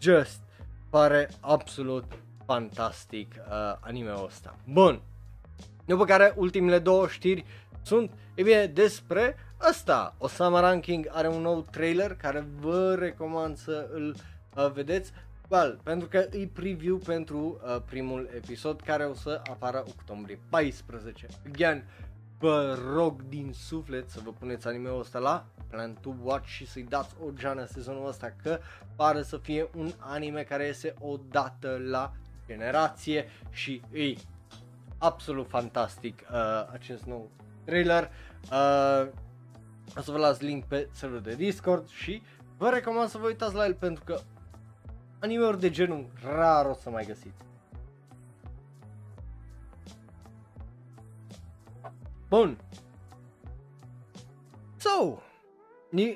[0.00, 0.40] just
[0.90, 2.04] pare absolut
[2.46, 4.56] fantastic uh, anime-ul ăsta.
[4.64, 5.00] Bun,
[5.84, 7.44] după care ultimele două știri
[7.82, 9.36] sunt, e bine, despre
[9.68, 10.14] ăsta.
[10.18, 14.16] Osama Ranking are un nou trailer care vă recomand să îl
[14.56, 15.12] uh, vedeți.
[15.52, 21.26] Well, pentru că e preview pentru uh, primul episod care o să apară octombrie 14.
[21.46, 21.84] Again,
[22.38, 26.82] vă rog din suflet să vă puneți anime-ul ăsta la Plan to Watch și să-i
[26.82, 28.58] dați o geană sezonul ăsta că
[28.96, 32.12] pare să fie un anime care iese o dată la
[32.46, 34.14] generație și e
[34.98, 36.38] absolut fantastic uh,
[36.72, 37.30] acest nou
[37.64, 38.10] trailer.
[38.42, 39.08] Uh,
[39.96, 42.22] o să vă las link pe serverul de Discord și
[42.56, 44.20] vă recomand să vă uitați la el pentru că
[45.22, 47.44] anime-uri de genul rar o să mai găsiți.
[52.28, 52.58] Bun.
[54.76, 55.18] So,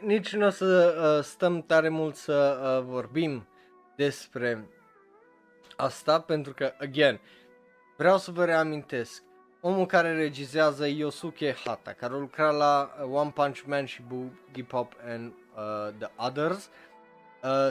[0.03, 3.47] nici nu o să uh, stăm tare mult să uh, vorbim
[3.97, 4.69] despre
[5.77, 7.21] asta pentru că, again,
[7.97, 9.23] vreau să vă reamintesc,
[9.61, 14.65] omul care regizează Yosuke Hata, care a lucrat la uh, One Punch Man și Boogie
[14.67, 16.86] Pop and uh, The Others, uh,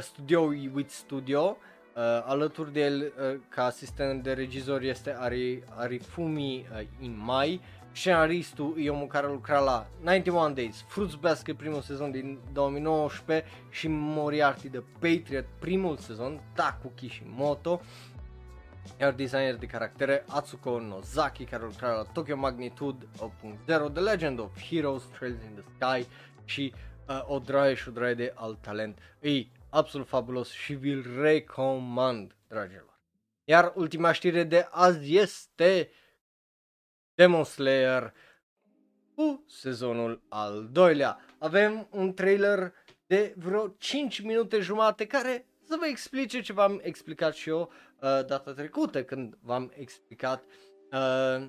[0.01, 0.41] studio
[0.73, 1.57] with Studio,
[1.95, 7.61] uh, alături de el uh, ca asistent de regizor este Ari, Arifumi uh, Imai,
[7.91, 13.45] Scenaristul e omul care a lucrat la 91 Days, Fruits Basket primul sezon din 2019
[13.69, 17.81] și Moriarty The Patriot primul sezon, Taku Kishimoto.
[18.99, 23.05] Iar designer de caractere Atsuko Nozaki care a lucrat la Tokyo Magnitude
[23.65, 26.07] 8.0, The Legend of Heroes, Trails in the Sky
[26.45, 26.94] și uh,
[27.27, 28.97] o draie și o draie de alt talent.
[29.19, 32.99] E absolut fabulos și vi-l recomand, dragilor.
[33.43, 35.91] Iar ultima știre de azi este
[37.15, 38.13] Demon Slayer
[39.15, 41.19] cu sezonul al doilea.
[41.39, 42.73] Avem un trailer
[43.07, 48.25] de vreo 5 minute jumate care să vă explice ce v-am explicat și eu uh,
[48.25, 50.43] data trecută când v-am explicat
[50.91, 51.47] uh,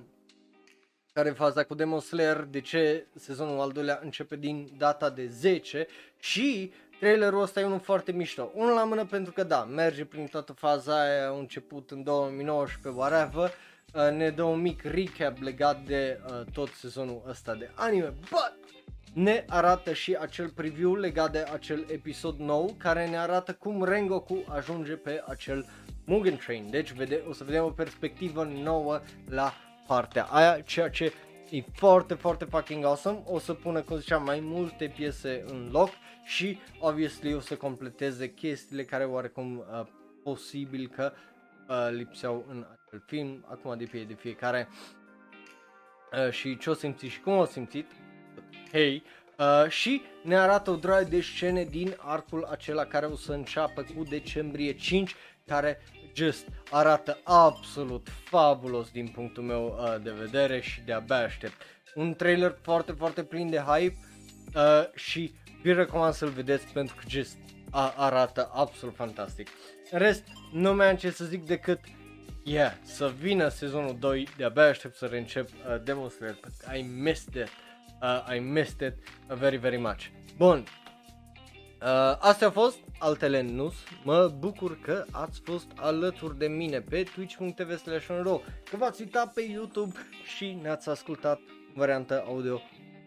[1.17, 5.27] care e faza cu Demon Slayer, de ce sezonul al doilea începe din data de
[5.27, 5.87] 10
[6.19, 8.51] și trailerul ăsta e unul foarte mișto.
[8.53, 13.01] Unul la mână pentru că da, merge prin toată faza aia, a început în 2019,
[13.01, 13.51] whatever,
[13.93, 18.53] uh, ne dă un mic recap legat de uh, tot sezonul ăsta de anime, but
[19.13, 24.43] ne arată și acel preview legat de acel episod nou care ne arată cum Rengoku
[24.47, 25.65] ajunge pe acel
[26.05, 26.67] Mugen Train.
[26.69, 29.53] Deci vede, o să vedem o perspectivă nouă la
[29.87, 31.13] partea aia, ceea ce
[31.49, 33.21] e foarte, foarte fucking awesome.
[33.25, 35.89] O să pună, cum ziceam, mai multe piese în loc
[36.23, 39.87] și, obviously, o să completeze chestiile care oarecum uh,
[40.23, 41.13] posibil că
[41.69, 43.45] uh, lipseau în acel film.
[43.49, 44.67] Acum depinde de fiecare
[46.25, 47.91] uh, și ce o simțit și cum o simțit.
[48.71, 49.03] Hei,
[49.39, 53.85] Uh, și ne arată o droaie de scene din arcul acela care o să înceapă
[53.95, 55.15] cu decembrie 5,
[55.45, 55.81] care
[56.17, 61.53] just arată absolut fabulos din punctul meu uh, de vedere și de-abia aștept.
[61.95, 63.97] Un trailer foarte, foarte plin de hype
[64.55, 67.37] uh, și vi recomand să-l vedeți pentru că just
[67.71, 69.47] a, arată absolut fantastic.
[69.91, 71.79] În rest, nu mai am ce să zic decât
[72.43, 76.39] yeah, să vină sezonul 2, de-abia aștept să reîncep uh, Demon Slayer,
[76.77, 77.49] I missed it,
[78.01, 78.93] uh, I missed it
[79.27, 80.05] very, very much.
[80.37, 80.63] Bun,
[81.81, 83.73] Uh, astea au fost, altele nu.
[84.03, 88.05] Mă bucur că ați fost alături de mine pe twitch.tv slash
[88.69, 89.93] că v-ați uitat pe YouTube
[90.37, 91.39] și ne-ați ascultat
[91.75, 92.61] varianta audio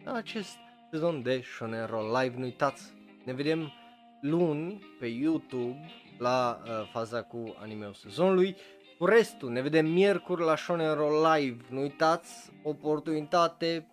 [0.05, 0.57] acest
[0.91, 2.37] sezon de Shonen Roll Live.
[2.37, 2.93] Nu uitați,
[3.25, 3.73] ne vedem
[4.21, 8.57] luni pe YouTube la uh, faza cu anime sezonului.
[8.99, 11.65] Cu restul, ne vedem miercuri la Shonen Roll Live.
[11.69, 13.87] Nu uitați, oportunitate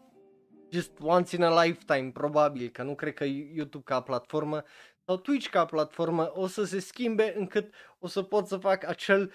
[0.70, 4.64] just once in a lifetime, probabil, că nu cred că YouTube ca platformă
[5.08, 9.34] sau Twitch ca platformă o să se schimbe încât o să pot să fac acel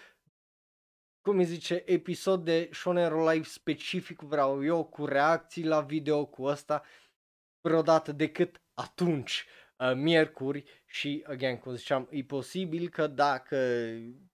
[1.23, 6.47] cum îi zice, episod de Shonen Live specific vreau eu, cu reacții la video, cu
[6.47, 6.83] asta,
[7.61, 9.47] vreodată decât atunci,
[9.77, 10.83] uh, miercuri.
[10.87, 13.57] Și, again, cum ziceam, e posibil că dacă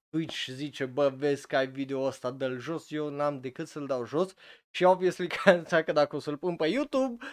[0.08, 4.04] Twitch zice, bă, vezi că ai video ăsta, dă-l jos, eu n-am decât să-l dau
[4.04, 4.34] jos.
[4.70, 7.24] Și obviously că, că dacă o să-l pun pe YouTube,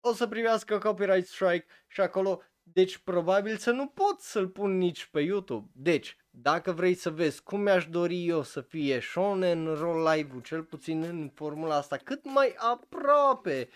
[0.00, 5.04] o să privească copyright strike și acolo, deci probabil să nu pot să-l pun nici
[5.04, 5.68] pe YouTube.
[5.72, 10.62] Deci, dacă vrei să vezi cum mi-aș dori eu să fie Shonen Roll Live-ul, cel
[10.62, 13.68] puțin în formula asta, cât mai aproape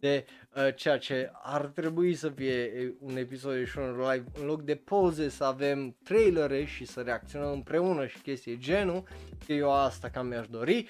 [0.00, 0.24] de
[0.54, 4.74] uh, ceea ce ar trebui să fie un episod de Shonen Live, în loc de
[4.74, 9.02] poze să avem trailere și să reacționăm împreună și chestii genul,
[9.46, 10.88] că eu asta cam mi-aș dori,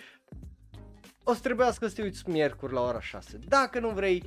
[1.25, 3.39] o să trebuiască să te uiți miercuri la ora 6.
[3.49, 4.23] Dacă nu vrei,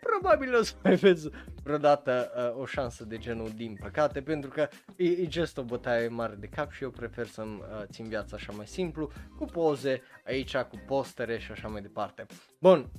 [0.00, 1.28] probabil o să mai vezi
[1.62, 6.08] vreodată uh, o șansă de genul din păcate, pentru că e, e just o bătaie
[6.08, 10.02] mare de cap și eu prefer să-mi uh, țin viața așa mai simplu, cu poze
[10.24, 12.26] aici, cu postere și așa mai departe.
[12.58, 12.90] Bun,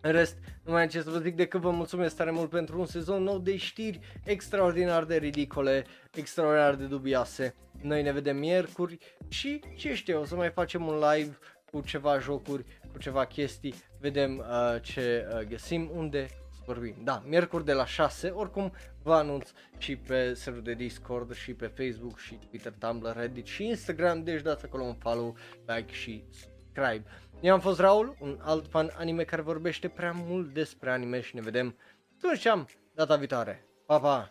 [0.00, 2.78] în rest, nu mai am ce să vă zic decât vă mulțumesc tare mult pentru
[2.78, 7.54] un sezon nou de știri extraordinar de ridicole, extraordinar de dubioase.
[7.80, 11.38] Noi ne vedem miercuri și ce știu, o să mai facem un live
[11.70, 16.28] cu ceva jocuri, cu ceva chestii, vedem uh, ce uh, găsim, unde
[16.66, 16.96] vorbim.
[17.04, 21.66] Da, miercuri de la 6, oricum vă anunț și pe serverul de Discord și pe
[21.66, 25.36] Facebook și Twitter, Tumblr, Reddit și Instagram, deci dați acolo un follow,
[25.66, 27.02] like și subscribe.
[27.40, 31.34] Eu am fost Raul, un alt fan anime care vorbește prea mult despre anime și
[31.34, 31.76] ne vedem,
[32.20, 33.66] cum ziceam, data viitoare.
[33.86, 34.30] Pa, pa!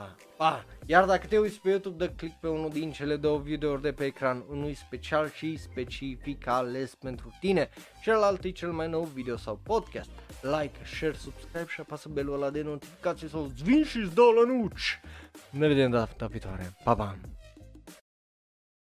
[0.00, 0.64] Pa, pa!
[0.86, 3.92] Iar dacă te uiți pe YouTube, dă click pe unul din cele două videouri de
[3.92, 7.68] pe ecran, unul special și specific ales pentru tine,
[8.02, 10.10] celălalt e cel mai nou video sau podcast.
[10.42, 15.00] Like, share, subscribe și apasă belul ăla de notificație sau-ți vin și-ți dau la nuci.
[15.50, 16.72] Ne vedem data viitoare.
[16.84, 17.16] Pa, pa!